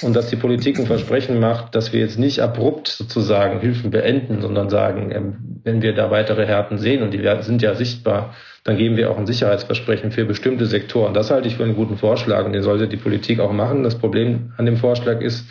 Und 0.03 0.17
dass 0.17 0.31
die 0.31 0.37
Politik 0.37 0.79
ein 0.79 0.87
Versprechen 0.87 1.41
macht, 1.41 1.75
dass 1.75 1.93
wir 1.93 2.01
jetzt 2.01 2.19
nicht 2.19 2.41
abrupt 2.41 2.89
sozusagen 2.89 3.61
Hilfen 3.61 3.91
beenden, 3.91 4.41
sondern 4.41 4.71
sagen, 4.71 5.11
ähm, 5.13 5.61
wenn 5.65 5.83
wir 5.83 5.95
da 5.95 6.11
weitere 6.11 6.47
Härten 6.47 6.79
sehen 6.79 7.03
und 7.03 7.13
die 7.13 7.23
sind 7.43 7.63
ja 7.63 7.75
sichtbar, 7.75 8.35
dann 8.65 8.77
geben 8.77 8.97
wir 8.97 9.11
auch 9.11 9.19
ein 9.19 9.27
Sicherheitsversprechen 9.27 10.13
für 10.13 10.25
bestimmte 10.25 10.67
Sektoren. 10.67 11.15
Das 11.15 11.31
halte 11.31 11.49
ich 11.49 11.57
für 11.57 11.65
einen 11.65 11.77
guten 11.77 11.97
Vorschlag 11.97 12.45
und 12.45 12.53
den 12.53 12.63
sollte 12.63 12.89
die 12.89 12.97
Politik 12.97 13.41
auch 13.41 13.53
machen. 13.53 13.83
Das 13.83 13.99
Problem 13.99 14.53
an 14.57 14.67
dem 14.67 14.77
Vorschlag 14.77 15.21
ist, 15.21 15.47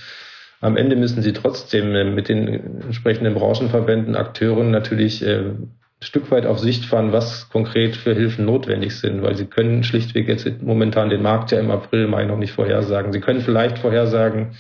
am 0.61 0.77
Ende 0.77 0.95
müssen 0.95 1.21
sie 1.21 1.33
trotzdem 1.33 1.95
äh, 1.95 2.03
mit 2.03 2.29
den 2.29 2.47
entsprechenden 2.83 3.33
Branchenverbänden, 3.33 4.15
Akteuren 4.15 4.71
natürlich 4.71 5.25
äh, 5.25 5.53
Stück 6.01 6.31
weit 6.31 6.45
auf 6.45 6.59
Sicht 6.59 6.85
fahren, 6.85 7.11
was 7.11 7.49
konkret 7.49 7.97
für 7.97 8.13
Hilfen 8.13 8.45
notwendig 8.45 8.95
sind, 8.95 9.21
weil 9.21 9.35
sie 9.35 9.45
können 9.45 9.83
schlichtweg 9.83 10.29
jetzt 10.29 10.47
momentan 10.61 11.09
den 11.09 11.21
Markt 11.21 11.51
ja 11.51 11.59
im 11.59 11.71
April, 11.71 12.07
Mai 12.07 12.23
noch 12.23 12.37
nicht 12.37 12.53
vorhersagen. 12.53 13.11
Sie 13.11 13.19
können 13.19 13.41
vielleicht 13.41 13.79
vorhersagen, 13.79 14.55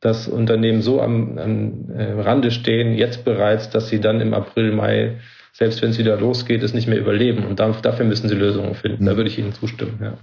dass 0.00 0.28
Unternehmen 0.28 0.82
so 0.82 1.00
am, 1.00 1.38
am 1.38 1.90
äh, 1.90 2.20
Rande 2.20 2.50
stehen, 2.50 2.94
jetzt 2.94 3.24
bereits, 3.24 3.70
dass 3.70 3.88
sie 3.88 4.00
dann 4.00 4.20
im 4.20 4.34
April, 4.34 4.72
Mai 4.72 5.16
selbst 5.52 5.82
wenn 5.82 5.90
es 5.90 5.98
wieder 5.98 6.18
losgeht, 6.18 6.62
es 6.62 6.74
nicht 6.74 6.88
mehr 6.88 6.98
überleben. 6.98 7.44
Und 7.44 7.60
dafür 7.60 8.04
müssen 8.04 8.28
sie 8.28 8.34
Lösungen 8.34 8.74
finden. 8.74 9.06
Da 9.06 9.12
mhm. 9.12 9.16
würde 9.16 9.30
ich 9.30 9.38
Ihnen 9.38 9.52
zustimmen. 9.52 9.98
Ja. 10.02 10.14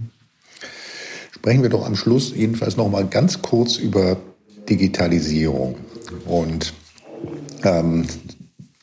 Sprechen 1.31 1.63
wir 1.63 1.69
doch 1.69 1.85
am 1.85 1.95
Schluss 1.95 2.35
jedenfalls 2.35 2.77
noch 2.77 2.89
mal 2.89 3.05
ganz 3.05 3.41
kurz 3.41 3.77
über 3.77 4.17
Digitalisierung. 4.69 5.75
Und 6.25 6.73
ähm, 7.63 8.05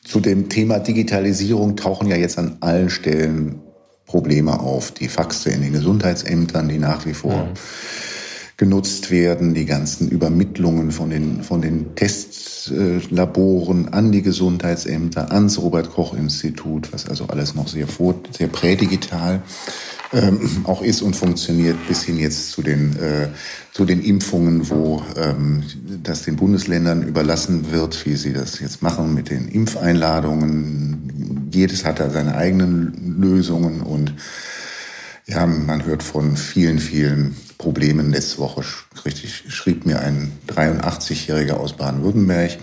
zu 0.05 0.21
dem 0.21 0.49
Thema 0.49 0.79
Digitalisierung 0.79 1.77
tauchen 1.77 2.09
ja 2.09 2.17
jetzt 2.17 2.38
an 2.38 2.59
allen 2.61 2.90
Stellen 2.90 3.61
Probleme 4.07 4.61
auf. 4.61 4.93
Die 4.93 5.09
Faxe 5.09 5.51
in 5.51 5.62
den 5.62 5.73
Gesundheitsämtern, 5.73 6.69
die 6.69 6.79
nach 6.79 7.07
wie 7.07 7.14
vor 7.14 7.47
mhm 7.47 7.55
genutzt 8.57 9.11
werden, 9.11 9.53
die 9.55 9.67
ganzen 9.67 10.09
Übermittlungen 10.09 10.93
von 10.93 11.11
den, 11.11 11.43
von 11.43 11.61
den 11.61 11.97
Testlaboren 11.97 13.88
an 13.88 14.12
die 14.12 14.23
Gesundheitsämter, 14.23 15.33
ans 15.33 15.61
Robert-Koch-Institut, 15.61 16.93
was 16.93 17.09
also 17.09 17.27
alles 17.27 17.57
noch 17.57 17.67
sehr, 17.67 17.88
vor, 17.88 18.14
sehr 18.31 18.47
prädigital 18.47 19.43
ähm, 20.14 20.64
auch 20.64 20.83
ist 20.83 21.03
und 21.03 21.16
funktioniert, 21.16 21.77
bis 21.88 22.03
hin 22.03 22.18
jetzt 22.18 22.50
zu 22.50 22.62
den, 22.62 22.96
äh, 22.96 23.29
zu 23.72 23.85
den 23.85 24.03
Impfungen, 24.03 24.68
wo 24.70 25.03
ähm, 25.16 25.62
das 26.03 26.22
den 26.22 26.37
Bundesländern 26.37 27.03
überlassen 27.03 27.72
wird, 27.72 28.07
wie 28.07 28.16
sie 28.16 28.33
das 28.33 28.61
jetzt 28.61 28.83
machen 28.83 29.14
mit 29.14 29.31
den 29.31 29.48
Impfeinladungen. 29.48 31.50
Jedes 31.53 31.85
hat 31.85 32.00
da 32.00 32.11
seine 32.11 32.37
eigenen 32.37 33.20
Lösungen 33.20 33.81
und 33.81 34.14
ja, 35.27 35.46
man 35.46 35.87
hört 35.87 36.03
von 36.03 36.37
vielen, 36.37 36.79
vielen 36.79 37.35
Problemen. 37.57 38.11
Letzte 38.11 38.38
Woche 38.38 38.62
richtig, 39.07 39.44
schrieb 39.48 39.87
mir 39.87 40.00
ein 40.00 40.33
83-Jähriger 40.48 41.55
aus 41.55 41.77
Baden-Württemberg, 41.77 42.59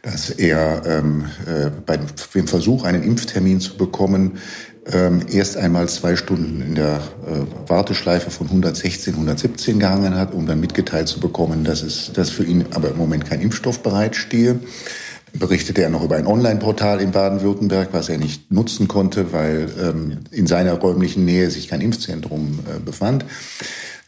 dass 0.00 0.30
er 0.30 0.82
ähm, 0.86 1.26
äh, 1.46 1.70
bei 1.84 1.98
dem 1.98 2.46
Versuch, 2.46 2.84
einen 2.84 3.02
Impftermin 3.02 3.60
zu 3.60 3.76
bekommen, 3.76 4.38
ähm, 4.86 5.22
erst 5.30 5.56
einmal 5.56 5.88
zwei 5.88 6.16
Stunden 6.16 6.62
in 6.62 6.74
der 6.74 6.96
äh, 7.26 7.68
Warteschleife 7.68 8.30
von 8.30 8.46
116, 8.46 9.14
117 9.14 9.78
gehangen 9.78 10.14
hat, 10.14 10.32
um 10.32 10.46
dann 10.46 10.60
mitgeteilt 10.60 11.08
zu 11.08 11.20
bekommen, 11.20 11.64
dass 11.64 11.82
es, 11.82 12.12
dass 12.12 12.30
für 12.30 12.44
ihn 12.44 12.66
aber 12.72 12.90
im 12.90 12.96
Moment 12.96 13.26
kein 13.26 13.40
Impfstoff 13.40 13.82
bereitstehe. 13.82 14.60
Berichtete 15.32 15.82
er 15.82 15.90
noch 15.90 16.02
über 16.02 16.16
ein 16.16 16.26
Online-Portal 16.26 17.00
in 17.00 17.12
Baden-Württemberg, 17.12 17.90
was 17.92 18.08
er 18.08 18.18
nicht 18.18 18.50
nutzen 18.50 18.88
konnte, 18.88 19.32
weil 19.32 19.68
ähm, 19.80 20.18
in 20.32 20.46
seiner 20.46 20.74
räumlichen 20.74 21.24
Nähe 21.24 21.50
sich 21.50 21.68
kein 21.68 21.80
Impfzentrum 21.80 22.58
äh, 22.66 22.80
befand. 22.80 23.24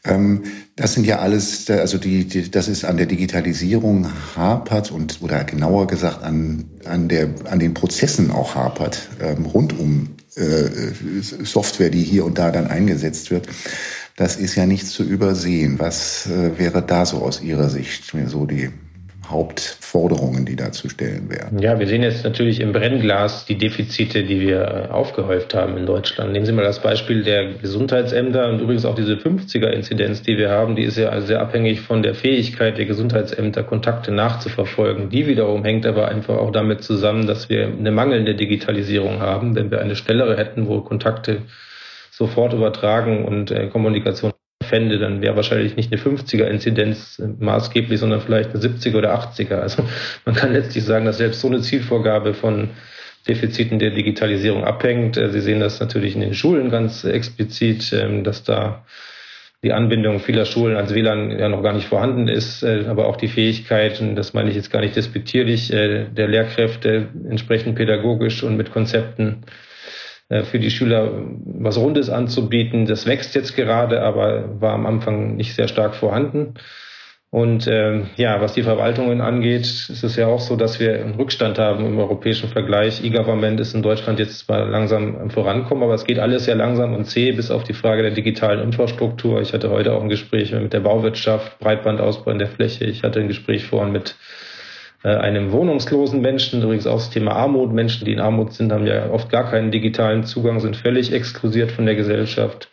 Ähm, 0.04 0.42
das 0.74 0.94
sind 0.94 1.06
ja 1.06 1.20
alles, 1.20 1.70
also 1.70 1.98
die, 1.98 2.26
die, 2.26 2.50
das 2.50 2.66
ist 2.66 2.84
an 2.84 2.96
der 2.96 3.06
Digitalisierung 3.06 4.08
hapert 4.34 4.90
und 4.90 5.22
oder 5.22 5.44
genauer 5.44 5.86
gesagt 5.86 6.24
an, 6.24 6.64
an, 6.84 7.08
der, 7.08 7.28
an 7.48 7.60
den 7.60 7.72
Prozessen 7.74 8.32
auch 8.32 8.56
hapert, 8.56 9.08
ähm, 9.20 9.46
rund 9.46 9.78
um 9.78 10.08
äh, 10.18 10.21
Software, 11.44 11.90
die 11.90 12.02
hier 12.02 12.24
und 12.24 12.38
da 12.38 12.50
dann 12.50 12.66
eingesetzt 12.66 13.30
wird. 13.30 13.48
Das 14.16 14.36
ist 14.36 14.54
ja 14.54 14.66
nicht 14.66 14.86
zu 14.86 15.04
übersehen. 15.04 15.78
Was 15.78 16.26
äh, 16.26 16.58
wäre 16.58 16.82
da 16.82 17.06
so 17.06 17.18
aus 17.18 17.42
Ihrer 17.42 17.68
Sicht 17.68 18.12
so 18.26 18.46
die 18.46 18.70
Hauptforderungen, 19.32 20.44
die 20.44 20.56
da 20.56 20.70
zu 20.72 20.88
stellen 20.88 21.28
wären. 21.28 21.58
Ja, 21.58 21.78
wir 21.78 21.86
sehen 21.86 22.02
jetzt 22.02 22.24
natürlich 22.24 22.60
im 22.60 22.72
Brennglas 22.72 23.46
die 23.46 23.58
Defizite, 23.58 24.24
die 24.24 24.40
wir 24.40 24.60
äh, 24.60 24.92
aufgehäuft 24.92 25.54
haben 25.54 25.76
in 25.76 25.86
Deutschland. 25.86 26.32
Nehmen 26.32 26.46
Sie 26.46 26.52
mal 26.52 26.64
das 26.64 26.80
Beispiel 26.80 27.24
der 27.24 27.54
Gesundheitsämter 27.54 28.48
und 28.48 28.60
übrigens 28.60 28.84
auch 28.84 28.94
diese 28.94 29.14
50er-Inzidenz, 29.14 30.22
die 30.22 30.36
wir 30.38 30.50
haben, 30.50 30.76
die 30.76 30.84
ist 30.84 30.98
ja 30.98 31.20
sehr 31.20 31.40
abhängig 31.40 31.80
von 31.80 32.02
der 32.02 32.14
Fähigkeit 32.14 32.78
der 32.78 32.86
Gesundheitsämter, 32.86 33.62
Kontakte 33.62 34.12
nachzuverfolgen. 34.12 35.10
Die 35.10 35.26
wiederum 35.26 35.64
hängt 35.64 35.86
aber 35.86 36.08
einfach 36.08 36.36
auch 36.36 36.52
damit 36.52 36.82
zusammen, 36.82 37.26
dass 37.26 37.48
wir 37.48 37.66
eine 37.66 37.90
mangelnde 37.90 38.34
Digitalisierung 38.34 39.20
haben. 39.20 39.54
Wenn 39.54 39.70
wir 39.70 39.80
eine 39.80 39.96
schnellere 39.96 40.36
hätten, 40.36 40.68
wo 40.68 40.80
Kontakte 40.80 41.42
sofort 42.10 42.52
übertragen 42.52 43.24
und 43.24 43.50
äh, 43.50 43.68
Kommunikation 43.68 44.31
fände, 44.72 44.98
dann 44.98 45.20
wäre 45.20 45.36
wahrscheinlich 45.36 45.76
nicht 45.76 45.92
eine 45.92 46.00
50er-Inzidenz 46.00 47.22
maßgeblich, 47.38 48.00
sondern 48.00 48.22
vielleicht 48.22 48.54
eine 48.54 48.60
70er 48.60 48.96
oder 48.96 49.14
80er. 49.14 49.56
Also 49.56 49.84
man 50.24 50.34
kann 50.34 50.54
letztlich 50.54 50.84
sagen, 50.84 51.04
dass 51.04 51.18
selbst 51.18 51.42
so 51.42 51.48
eine 51.48 51.60
Zielvorgabe 51.60 52.32
von 52.32 52.70
Defiziten 53.28 53.78
der 53.78 53.90
Digitalisierung 53.90 54.64
abhängt. 54.64 55.18
Äh, 55.18 55.28
Sie 55.28 55.40
sehen 55.40 55.60
das 55.60 55.78
natürlich 55.78 56.14
in 56.14 56.22
den 56.22 56.32
Schulen 56.32 56.70
ganz 56.70 57.04
explizit, 57.04 57.92
ähm, 57.92 58.24
dass 58.24 58.44
da 58.44 58.86
die 59.62 59.74
Anbindung 59.74 60.20
vieler 60.20 60.46
Schulen 60.46 60.74
ans 60.76 60.94
WLAN 60.94 61.38
ja 61.38 61.50
noch 61.50 61.62
gar 61.62 61.74
nicht 61.74 61.86
vorhanden 61.86 62.26
ist, 62.28 62.62
äh, 62.62 62.86
aber 62.88 63.06
auch 63.06 63.16
die 63.16 63.28
Fähigkeit, 63.28 64.00
und 64.00 64.16
das 64.16 64.32
meine 64.32 64.48
ich 64.48 64.56
jetzt 64.56 64.70
gar 64.70 64.80
nicht 64.80 64.96
despektierlich, 64.96 65.70
äh, 65.70 66.06
der 66.06 66.28
Lehrkräfte 66.28 67.08
entsprechend 67.28 67.76
pädagogisch 67.76 68.42
und 68.42 68.56
mit 68.56 68.72
Konzepten 68.72 69.44
äh, 69.44 69.71
für 70.44 70.58
die 70.58 70.70
Schüler 70.70 71.10
was 71.44 71.78
Rundes 71.78 72.10
anzubieten. 72.10 72.86
Das 72.86 73.06
wächst 73.06 73.34
jetzt 73.34 73.54
gerade, 73.54 74.02
aber 74.02 74.60
war 74.60 74.72
am 74.72 74.86
Anfang 74.86 75.36
nicht 75.36 75.54
sehr 75.54 75.68
stark 75.68 75.94
vorhanden. 75.94 76.54
Und 77.34 77.66
ähm, 77.66 78.10
ja, 78.16 78.42
was 78.42 78.52
die 78.52 78.62
Verwaltungen 78.62 79.22
angeht, 79.22 79.62
ist 79.62 80.04
es 80.04 80.16
ja 80.16 80.26
auch 80.26 80.40
so, 80.40 80.54
dass 80.54 80.78
wir 80.80 81.00
einen 81.00 81.14
Rückstand 81.14 81.58
haben 81.58 81.86
im 81.86 81.98
europäischen 81.98 82.50
Vergleich. 82.50 83.02
E-Government 83.02 83.58
ist 83.58 83.74
in 83.74 83.80
Deutschland 83.80 84.18
jetzt 84.18 84.40
zwar 84.40 84.66
langsam 84.66 85.16
am 85.16 85.30
Vorankommen, 85.30 85.82
aber 85.82 85.94
es 85.94 86.04
geht 86.04 86.18
alles 86.18 86.44
sehr 86.44 86.56
langsam 86.56 86.94
und 86.94 87.06
zäh, 87.06 87.32
bis 87.32 87.50
auf 87.50 87.64
die 87.64 87.72
Frage 87.72 88.02
der 88.02 88.10
digitalen 88.10 88.60
Infrastruktur. 88.60 89.40
Ich 89.40 89.54
hatte 89.54 89.70
heute 89.70 89.94
auch 89.94 90.02
ein 90.02 90.10
Gespräch 90.10 90.52
mit 90.52 90.74
der 90.74 90.80
Bauwirtschaft, 90.80 91.58
Breitbandausbau 91.58 92.32
in 92.32 92.38
der 92.38 92.48
Fläche. 92.48 92.84
Ich 92.84 93.02
hatte 93.02 93.20
ein 93.20 93.28
Gespräch 93.28 93.64
vorhin 93.64 93.92
mit 93.92 94.10
äh, 94.10 94.51
einem 95.08 95.52
wohnungslosen 95.52 96.20
Menschen, 96.20 96.62
übrigens 96.62 96.86
auch 96.86 96.96
das 96.96 97.10
Thema 97.10 97.32
Armut. 97.32 97.72
Menschen, 97.72 98.04
die 98.04 98.12
in 98.12 98.20
Armut 98.20 98.52
sind, 98.52 98.72
haben 98.72 98.86
ja 98.86 99.10
oft 99.10 99.30
gar 99.30 99.50
keinen 99.50 99.70
digitalen 99.70 100.24
Zugang, 100.24 100.60
sind 100.60 100.76
völlig 100.76 101.12
exklusiert 101.12 101.72
von 101.72 101.86
der 101.86 101.96
Gesellschaft. 101.96 102.68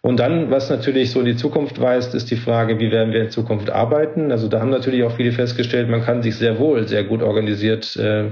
Und 0.00 0.20
dann, 0.20 0.50
was 0.50 0.70
natürlich 0.70 1.10
so 1.10 1.20
in 1.20 1.26
die 1.26 1.36
Zukunft 1.36 1.80
weist, 1.80 2.14
ist 2.14 2.30
die 2.30 2.36
Frage, 2.36 2.78
wie 2.78 2.90
werden 2.90 3.12
wir 3.12 3.22
in 3.22 3.30
Zukunft 3.30 3.70
arbeiten? 3.70 4.30
Also 4.30 4.48
da 4.48 4.60
haben 4.60 4.70
natürlich 4.70 5.02
auch 5.02 5.16
viele 5.16 5.32
festgestellt, 5.32 5.88
man 5.88 6.04
kann 6.04 6.22
sich 6.22 6.36
sehr 6.36 6.58
wohl 6.58 6.86
sehr 6.86 7.04
gut 7.04 7.22
organisiert 7.22 7.96
äh, 7.96 8.30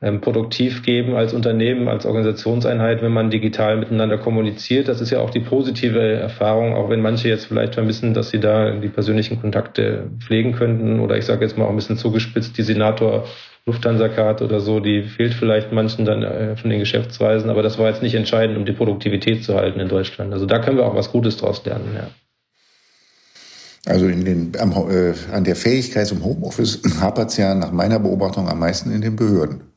ähm, 0.00 0.20
produktiv 0.20 0.82
geben 0.84 1.16
als 1.16 1.34
Unternehmen, 1.34 1.88
als 1.88 2.06
Organisationseinheit, 2.06 3.02
wenn 3.02 3.12
man 3.12 3.30
digital 3.30 3.76
miteinander 3.76 4.16
kommuniziert. 4.16 4.86
Das 4.86 5.00
ist 5.00 5.10
ja 5.10 5.18
auch 5.18 5.30
die 5.30 5.40
positive 5.40 6.00
Erfahrung, 6.00 6.74
auch 6.74 6.88
wenn 6.88 7.00
manche 7.00 7.28
jetzt 7.28 7.46
vielleicht 7.46 7.74
vermissen, 7.74 8.14
dass 8.14 8.30
sie 8.30 8.38
da 8.38 8.70
die 8.70 8.88
persönlichen 8.88 9.40
Kontakte 9.40 10.10
pflegen 10.20 10.52
könnten. 10.52 11.00
Oder 11.00 11.16
ich 11.16 11.24
sage 11.24 11.44
jetzt 11.44 11.58
mal 11.58 11.64
auch 11.64 11.70
ein 11.70 11.76
bisschen 11.76 11.96
zugespitzt, 11.96 12.56
die 12.56 12.62
Senator 12.62 13.24
Lufthansa-Card 13.66 14.42
oder 14.42 14.60
so, 14.60 14.80
die 14.80 15.02
fehlt 15.02 15.34
vielleicht 15.34 15.72
manchen 15.72 16.04
dann 16.04 16.22
äh, 16.22 16.56
von 16.56 16.70
den 16.70 16.78
Geschäftsreisen, 16.78 17.50
aber 17.50 17.62
das 17.62 17.78
war 17.78 17.88
jetzt 17.88 18.02
nicht 18.02 18.14
entscheidend, 18.14 18.56
um 18.56 18.64
die 18.64 18.72
Produktivität 18.72 19.44
zu 19.44 19.54
halten 19.56 19.80
in 19.80 19.88
Deutschland. 19.88 20.32
Also 20.32 20.46
da 20.46 20.58
können 20.58 20.78
wir 20.78 20.86
auch 20.86 20.94
was 20.94 21.12
Gutes 21.12 21.36
draus 21.36 21.64
lernen, 21.64 21.90
ja. 21.94 22.08
Also 23.86 24.06
in 24.06 24.24
den, 24.24 24.52
am, 24.58 24.72
äh, 24.72 25.14
an 25.32 25.44
der 25.44 25.56
Fähigkeit 25.56 26.06
zum 26.06 26.24
Homeoffice 26.24 26.82
hapert 27.00 27.30
es 27.30 27.36
ja 27.36 27.54
nach 27.54 27.72
meiner 27.72 27.98
Beobachtung 27.98 28.48
am 28.48 28.58
meisten 28.58 28.90
in 28.92 29.00
den 29.00 29.16
Behörden. 29.16 29.67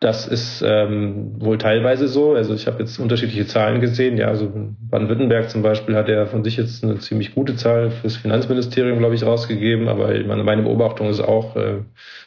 Das 0.00 0.28
ist 0.28 0.62
ähm, 0.64 1.40
wohl 1.40 1.58
teilweise 1.58 2.06
so. 2.06 2.34
Also 2.34 2.54
ich 2.54 2.68
habe 2.68 2.78
jetzt 2.78 3.00
unterschiedliche 3.00 3.48
Zahlen 3.48 3.80
gesehen. 3.80 4.16
Ja, 4.16 4.28
also 4.28 4.48
Baden-Württemberg 4.54 5.50
zum 5.50 5.62
Beispiel 5.62 5.96
hat 5.96 6.08
ja 6.08 6.26
von 6.26 6.44
sich 6.44 6.56
jetzt 6.56 6.84
eine 6.84 6.98
ziemlich 6.98 7.34
gute 7.34 7.56
Zahl 7.56 7.90
fürs 7.90 8.16
Finanzministerium, 8.16 9.00
glaube 9.00 9.16
ich, 9.16 9.24
rausgegeben. 9.24 9.88
Aber 9.88 10.14
meine, 10.24 10.62
Beobachtung 10.62 11.10
ist 11.10 11.20
auch, 11.20 11.56
äh, 11.56 11.80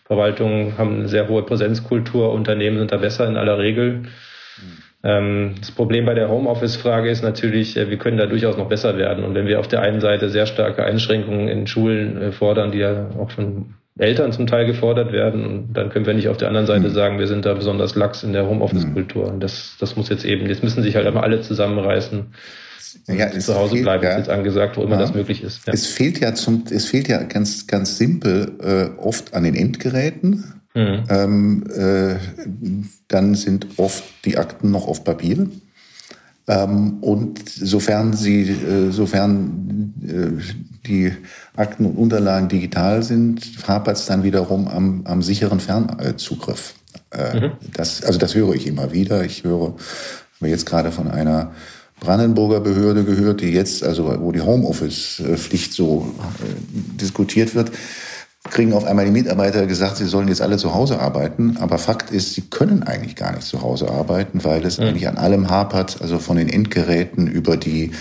Verwaltungen 0.04 0.78
haben 0.78 0.96
eine 0.96 1.08
sehr 1.08 1.30
hohe 1.30 1.44
Präsenzkultur, 1.44 2.34
Unternehmen 2.34 2.78
sind 2.78 2.92
da 2.92 2.98
besser 2.98 3.26
in 3.26 3.38
aller 3.38 3.58
Regel. 3.58 4.04
Ähm, 5.04 5.56
das 5.58 5.72
Problem 5.72 6.06
bei 6.06 6.14
der 6.14 6.30
Homeoffice-Frage 6.30 7.10
ist 7.10 7.24
natürlich, 7.24 7.78
äh, 7.78 7.90
wir 7.90 7.98
können 7.98 8.18
da 8.18 8.26
durchaus 8.26 8.58
noch 8.58 8.68
besser 8.68 8.98
werden. 8.98 9.24
Und 9.24 9.34
wenn 9.34 9.48
wir 9.48 9.62
auf 9.62 9.70
der 9.70 9.82
einen 9.82 10.02
Seite 10.02 10.28
sehr 10.28 10.46
starke 10.46 10.84
Einschränkungen 10.84 11.48
in 11.48 11.68
Schulen 11.68 12.22
äh, 12.22 12.32
fordern, 12.34 12.74
die 12.74 12.80
ja 12.80 13.12
auch 13.18 13.32
von 13.32 13.76
Eltern 13.98 14.32
zum 14.32 14.48
Teil 14.48 14.66
gefordert 14.66 15.12
werden. 15.12 15.46
Und 15.46 15.74
dann 15.74 15.90
können 15.90 16.06
wir 16.06 16.14
nicht 16.14 16.30
auf 16.30 16.38
der 16.38 16.48
anderen 16.48 16.68
Seite 16.68 16.90
mhm. 16.90 16.94
sagen, 16.94 17.20
wir 17.20 17.28
sind 17.28 17.46
da 17.46 17.54
besonders 17.54 17.96
lax 17.96 18.24
in 18.24 18.34
der 18.34 18.48
Homeoffice-Kultur. 18.48 19.28
Und 19.28 19.42
das, 19.42 19.76
das 19.80 19.96
muss 19.96 20.10
jetzt 20.10 20.26
eben, 20.26 20.48
jetzt 20.48 20.64
müssen 20.64 20.84
sich 20.84 20.96
halt 20.96 21.08
immer 21.08 21.24
alle 21.24 21.42
zusammenreißen. 21.42 22.28
Ja, 23.08 23.32
zu 23.32 23.56
Hause 23.56 23.74
fehlt, 23.74 23.84
bleiben, 23.84 24.04
ja, 24.04 24.12
ist 24.12 24.18
jetzt 24.18 24.30
angesagt, 24.30 24.76
wo 24.76 24.84
immer 24.84 24.96
ja. 24.96 25.02
das 25.02 25.14
möglich 25.14 25.44
ist. 25.44 25.66
Ja. 25.66 25.74
Es 25.74 25.88
fehlt 25.88 26.20
ja 26.20 26.34
zum, 26.34 26.66
es 26.70 26.86
fehlt 26.86 27.08
ja 27.08 27.24
ganz, 27.24 27.68
ganz 27.68 27.98
simpel 27.98 28.52
äh, 28.62 29.00
oft 29.00 29.34
an 29.34 29.44
den 29.44 29.56
Endgeräten. 29.56 30.62
Mhm. 30.74 31.04
Ähm, 31.10 31.64
äh, 31.74 32.16
dann 33.08 33.36
sind 33.36 33.68
oft 33.78 34.04
die 34.26 34.38
Akten 34.38 34.72
noch 34.72 34.88
auf 34.88 35.04
Papier. 35.04 35.48
Ähm, 36.48 36.98
und 37.02 37.48
sofern 37.48 38.14
sie, 38.14 38.50
äh, 38.50 38.92
sofern 38.92 39.94
äh, 40.04 40.71
die 40.88 41.14
Akten 41.56 41.86
und 41.86 41.96
Unterlagen 41.96 42.50
digital 42.50 43.04
sind, 43.04 43.42
hapert 43.68 43.98
es 43.98 44.06
dann 44.06 44.24
wiederum 44.24 44.68
am, 44.68 45.02
am 45.06 45.22
sicheren 45.22 45.60
Fernzugriff. 45.60 46.74
Äh, 47.12 47.40
mhm. 47.40 47.52
das, 47.74 48.04
also 48.04 48.18
das 48.18 48.36
höre 48.36 48.56
ich 48.56 48.68
immer 48.68 48.92
wieder. 48.92 49.24
Ich 49.24 49.44
höre 49.44 49.76
habe 50.42 50.50
jetzt 50.50 50.66
gerade 50.66 50.92
von 50.92 51.08
einer 51.08 51.52
Brandenburger 52.00 52.62
Behörde 52.62 53.04
gehört, 53.04 53.42
die 53.42 53.52
jetzt, 53.52 53.84
also 53.84 54.20
wo 54.22 54.32
die 54.32 54.42
Homeoffice-Pflicht 54.42 55.72
so 55.72 56.14
äh, 56.40 56.98
diskutiert 57.00 57.54
wird, 57.54 57.72
kriegen 58.50 58.74
auf 58.74 58.86
einmal 58.86 59.06
die 59.06 59.12
Mitarbeiter 59.12 59.68
gesagt, 59.68 59.98
sie 59.98 60.08
sollen 60.08 60.28
jetzt 60.28 60.42
alle 60.42 60.58
zu 60.58 60.74
Hause 60.74 61.00
arbeiten. 61.00 61.58
Aber 61.60 61.78
Fakt 61.78 62.10
ist, 62.10 62.34
sie 62.34 62.42
können 62.42 62.82
eigentlich 62.82 63.16
gar 63.16 63.34
nicht 63.34 63.44
zu 63.44 63.62
Hause 63.62 63.92
arbeiten, 63.92 64.44
weil 64.44 64.66
es 64.66 64.80
mhm. 64.80 64.86
eigentlich 64.86 65.08
an 65.08 65.18
allem 65.18 65.52
hapert, 65.52 66.02
also 66.02 66.18
von 66.18 66.38
den 66.38 66.50
Endgeräten 66.50 67.28
über 67.28 67.56
die, 67.56 67.92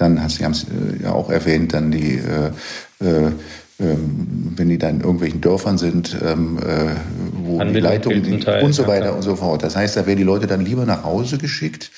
dann, 0.00 0.28
Sie 0.28 0.44
haben 0.44 0.52
es 0.52 0.64
äh, 0.64 1.02
ja 1.02 1.12
auch 1.12 1.30
erwähnt, 1.30 1.74
dann 1.74 1.90
die, 1.90 2.18
äh, 2.18 3.04
äh, 3.04 3.30
ähm, 3.78 4.52
wenn 4.56 4.68
die 4.68 4.78
dann 4.78 4.96
in 4.96 5.00
irgendwelchen 5.00 5.40
Dörfern 5.40 5.78
sind, 5.78 6.16
ähm, 6.22 6.58
äh, 6.58 6.94
wo 7.42 7.58
Anbindung 7.58 7.72
die 7.72 7.80
Leitungen 7.80 8.62
und 8.62 8.72
so 8.72 8.86
weiter 8.86 9.14
und 9.14 9.22
so 9.22 9.36
fort. 9.36 9.62
Das 9.62 9.76
heißt, 9.76 9.96
da 9.96 10.06
werden 10.06 10.18
die 10.18 10.24
Leute 10.24 10.46
dann 10.46 10.64
lieber 10.64 10.84
nach 10.84 11.04
Hause 11.04 11.38
geschickt 11.38 11.90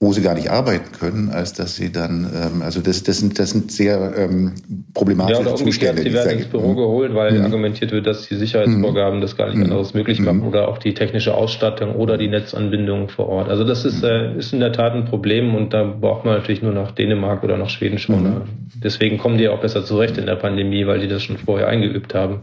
wo 0.00 0.12
sie 0.12 0.22
gar 0.22 0.34
nicht 0.34 0.50
arbeiten 0.50 0.92
können, 0.92 1.30
als 1.30 1.54
dass 1.54 1.76
sie 1.76 1.90
dann, 1.90 2.30
ähm, 2.34 2.62
also 2.62 2.80
das, 2.80 3.02
das, 3.02 3.18
sind, 3.18 3.38
das 3.38 3.50
sind 3.50 3.72
sehr 3.72 4.12
ähm, 4.16 4.52
problematische 4.94 5.42
ja, 5.42 5.46
oder 5.46 5.56
Zustände. 5.56 6.02
Sie 6.02 6.12
werden 6.12 6.38
ins 6.38 6.46
Büro 6.46 6.74
geholt, 6.74 7.14
weil 7.14 7.32
mhm. 7.32 7.44
argumentiert 7.44 7.90
wird, 7.90 8.06
dass 8.06 8.28
die 8.28 8.36
Sicherheitsvorgaben 8.36 9.18
mhm. 9.18 9.22
das 9.22 9.36
gar 9.36 9.48
nicht 9.48 9.56
mhm. 9.56 9.64
anderes 9.64 9.92
möglich 9.92 10.20
machen 10.20 10.38
mhm. 10.38 10.46
oder 10.46 10.68
auch 10.68 10.78
die 10.78 10.94
technische 10.94 11.34
Ausstattung 11.34 11.96
oder 11.96 12.16
die 12.16 12.28
Netzanbindung 12.28 13.08
vor 13.08 13.28
Ort. 13.28 13.48
Also 13.48 13.64
das 13.64 13.84
ist, 13.84 14.04
äh, 14.04 14.36
ist 14.38 14.52
in 14.52 14.60
der 14.60 14.72
Tat 14.72 14.94
ein 14.94 15.04
Problem 15.04 15.54
und 15.54 15.74
da 15.74 15.82
braucht 15.82 16.24
man 16.24 16.34
natürlich 16.34 16.62
nur 16.62 16.72
nach 16.72 16.92
Dänemark 16.92 17.42
oder 17.42 17.56
nach 17.56 17.70
Schweden 17.70 17.98
schauen. 17.98 18.22
Mhm. 18.22 18.42
Deswegen 18.82 19.18
kommen 19.18 19.36
die 19.36 19.48
auch 19.48 19.60
besser 19.60 19.84
zurecht 19.84 20.16
in 20.16 20.26
der 20.26 20.36
Pandemie, 20.36 20.86
weil 20.86 21.00
die 21.00 21.08
das 21.08 21.24
schon 21.24 21.38
vorher 21.38 21.66
eingeübt 21.68 22.14
haben. 22.14 22.42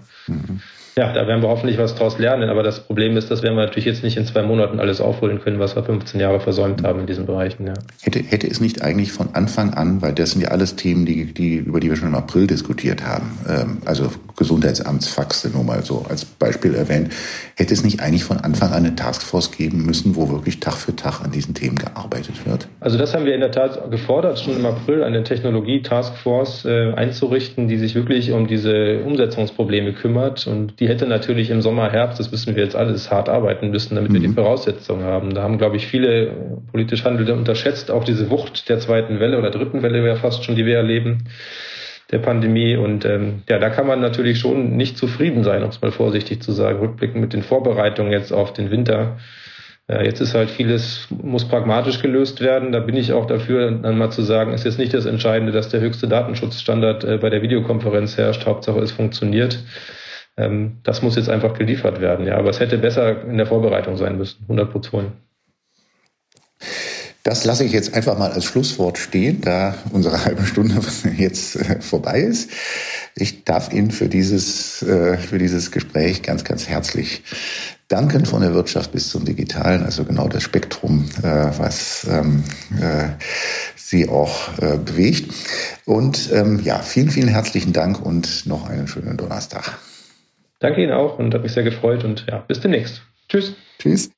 Ja, 0.98 1.14
da 1.14 1.26
werden 1.26 1.42
wir 1.42 1.50
hoffentlich 1.50 1.78
was 1.78 1.96
draus 1.96 2.20
lernen. 2.20 2.50
Aber 2.50 2.64
das 2.64 2.82
Problem 2.82 3.16
ist, 3.16 3.32
dass 3.32 3.44
wir 3.44 3.52
natürlich 3.52 3.86
jetzt 3.86 4.04
nicht 4.04 4.18
in 4.18 4.26
zwei 4.26 4.42
Monaten 4.42 4.80
alles 4.80 5.00
aufholen 5.00 5.40
können, 5.40 5.60
was 5.60 5.76
wir 5.76 5.84
15 5.84 6.20
Jahre 6.20 6.40
versäumt 6.42 6.84
haben 6.84 7.02
in 7.02 7.08
diesen 7.08 7.26
Bereichen. 7.26 7.68
Ja. 7.68 7.74
Hätte, 8.02 8.20
hätte 8.20 8.48
es 8.48 8.60
nicht 8.60 8.82
eigentlich 8.82 9.12
von 9.14 9.30
Anfang 9.34 9.74
an, 9.74 10.02
weil 10.02 10.14
das 10.14 10.32
sind 10.32 10.42
ja 10.42 10.50
alles 10.50 10.76
Themen, 10.76 11.06
die, 11.06 11.34
die, 11.34 11.56
über 11.56 11.80
die 11.80 11.90
wir 11.90 11.96
schon 11.96 12.10
im 12.10 12.16
April 12.16 12.48
diskutiert 12.48 13.06
haben, 13.06 13.38
ähm, 13.48 13.78
also 13.86 14.10
Gesundheitsamtsfaxe 14.36 15.50
nur 15.50 15.64
mal 15.64 15.84
so 15.84 16.06
als 16.10 16.26
Beispiel 16.26 16.76
erwähnt, 16.76 17.14
hätte 17.56 17.74
es 17.74 17.84
nicht 17.84 18.02
eigentlich 18.02 18.24
von 18.24 18.38
Anfang 18.38 18.72
an 18.72 18.86
eine 18.86 18.96
Taskforce 18.96 19.52
geben 19.52 19.86
müssen, 19.86 20.16
wo 20.16 20.30
wirklich 20.30 20.60
Tag 20.60 20.74
für 20.74 20.96
Tag 20.96 21.22
an 21.24 21.32
diesen 21.32 21.54
Themen 21.54 21.78
gearbeitet 21.78 22.46
wird? 22.46 22.68
Also 22.80 22.98
das 22.98 23.14
haben 23.14 23.26
wir 23.26 23.34
in 23.34 23.42
der 23.42 23.52
Tat 23.52 23.90
gefordert, 23.92 24.40
schon 24.40 24.58
im 24.58 24.66
April 24.66 25.04
eine 25.04 25.24
Technologie-Taskforce 25.24 26.66
äh, 26.66 26.94
einzurichten, 26.94 27.68
die 27.68 27.78
sich 27.78 27.96
wirklich 27.96 28.32
um 28.32 28.48
diese 28.48 29.02
Umsetzungsprobleme 29.06 29.94
kümmert 29.94 30.48
und 30.48 30.81
die 30.82 30.90
hätte 30.90 31.06
natürlich 31.06 31.52
im 31.52 31.62
Sommer, 31.62 31.92
Herbst, 31.92 32.20
das 32.20 32.32
wissen 32.32 32.56
wir 32.56 32.64
jetzt 32.64 32.76
alles, 32.76 33.12
hart 33.12 33.30
arbeiten 33.30 33.70
müssen, 33.70 33.94
damit 33.94 34.10
mhm. 34.10 34.16
wir 34.16 34.22
die 34.22 34.28
mhm. 34.30 34.34
Voraussetzungen 34.34 35.04
haben. 35.04 35.36
Da 35.36 35.44
haben, 35.44 35.60
glaube 35.60 35.78
ich, 35.78 35.86
viele 35.86 36.32
politisch 36.72 37.06
Handelnde 37.06 37.36
unterschätzt, 37.36 37.92
auch 37.92 38.04
diese 38.04 38.32
Wucht 38.32 38.68
der 38.68 38.80
zweiten 38.80 39.20
Welle 39.20 39.38
oder 39.38 39.52
dritten 39.52 39.84
Welle 39.84 40.04
wäre 40.04 40.16
fast 40.16 40.44
schon, 40.44 40.56
die 40.56 40.66
wir 40.66 40.78
erleben, 40.78 41.26
der 42.10 42.18
Pandemie. 42.18 42.78
Und 42.78 43.06
ähm, 43.06 43.44
ja, 43.48 43.60
da 43.60 43.70
kann 43.70 43.86
man 43.86 44.02
natürlich 44.02 44.40
schon 44.40 44.76
nicht 44.76 44.98
zufrieden 44.98 45.44
sein, 45.44 45.62
um 45.62 45.70
es 45.70 45.80
mal 45.84 45.92
vorsichtig 45.92 46.42
zu 46.42 46.52
sagen, 46.52 46.80
rückblickend 46.80 47.22
mit 47.22 47.34
den 47.34 47.44
Vorbereitungen 47.44 48.12
jetzt 48.12 48.34
auf 48.34 48.52
den 48.52 48.72
Winter. 48.72 49.20
Ja, 49.88 50.02
jetzt 50.02 50.20
ist 50.20 50.34
halt 50.34 50.50
vieles, 50.50 51.08
muss 51.12 51.48
pragmatisch 51.48 52.02
gelöst 52.02 52.42
werden. 52.42 52.72
Da 52.72 52.80
bin 52.80 52.98
ich 52.98 53.14
auch 53.14 53.28
dafür, 53.28 53.70
dann 53.70 54.00
mal 54.00 54.10
zu 54.10 54.24
sagen, 54.24 54.52
ist 54.52 54.66
jetzt 54.66 54.80
nicht 54.80 54.96
das 54.96 55.06
Entscheidende, 55.06 55.52
dass 55.52 55.70
der 55.70 55.80
höchste 55.80 56.08
Datenschutzstandard 56.08 57.04
äh, 57.04 57.18
bei 57.18 57.30
der 57.30 57.44
Videokonferenz 57.44 58.18
herrscht. 58.18 58.48
Hauptsache 58.48 58.80
es 58.80 58.92
funktioniert. 58.92 59.60
Ähm, 60.38 60.78
das 60.84 61.02
muss 61.02 61.16
jetzt 61.16 61.30
einfach 61.30 61.54
geliefert 61.58 62.02
werden. 62.02 62.26
Ja, 62.26 62.38
aber 62.38 62.50
es 62.50 62.60
hätte 62.60 62.78
besser 62.78 63.24
in 63.26 63.38
der 63.38 63.48
Vorbereitung 63.48 63.98
sein 63.98 64.18
müssen, 64.18 64.44
100 64.44 64.72
Prozent. 64.72 65.12
Das 67.24 67.46
lasse 67.46 67.64
ich 67.64 67.72
jetzt 67.72 67.94
einfach 67.94 68.18
mal 68.18 68.32
als 68.32 68.46
Schlusswort 68.46 68.98
stehen, 68.98 69.42
da 69.42 69.76
unsere 69.92 70.26
halbe 70.26 70.44
Stunde 70.44 70.82
jetzt 71.18 71.56
äh, 71.56 71.82
vorbei 71.82 72.22
ist. 72.22 72.50
Ich 73.16 73.44
darf 73.44 73.72
Ihnen 73.72 73.92
für 73.92 74.10
dieses, 74.10 74.82
äh, 74.82 75.18
für 75.18 75.38
dieses 75.38 75.72
Gespräch 75.72 76.24
ganz, 76.24 76.44
ganz 76.44 76.68
herzlich 76.68 77.24
danken 77.88 78.26
von 78.26 78.42
der 78.42 78.54
Wirtschaft 78.54 78.94
bis 78.94 79.10
zum 79.10 79.26
Digitalen, 79.26 79.84
also 79.84 80.06
genau 80.06 80.30
das 80.30 80.44
Spektrum, 80.44 81.10
äh, 81.22 81.28
was 81.58 82.08
ähm, 82.10 82.44
Sie 83.76 84.08
auch 84.08 84.54
bewegt. 84.86 85.34
Und 85.84 86.32
ähm, 86.32 86.62
ja, 86.64 86.80
vielen, 86.80 87.10
vielen 87.10 87.28
herzlichen 87.28 87.74
Dank 87.74 88.02
und 88.02 88.46
noch 88.46 88.70
einen 88.70 88.88
schönen 88.88 89.18
Donnerstag. 89.18 89.78
Danke 90.62 90.84
Ihnen 90.84 90.94
auch 90.94 91.20
und 91.20 91.34
hat 91.34 91.42
mich 91.42 91.52
sehr 91.52 91.64
gefreut 91.64 92.04
und 92.06 92.26
ja, 92.30 92.38
bis 92.48 92.62
demnächst. 92.62 93.02
Tschüss. 93.28 93.56
Tschüss. 93.80 94.12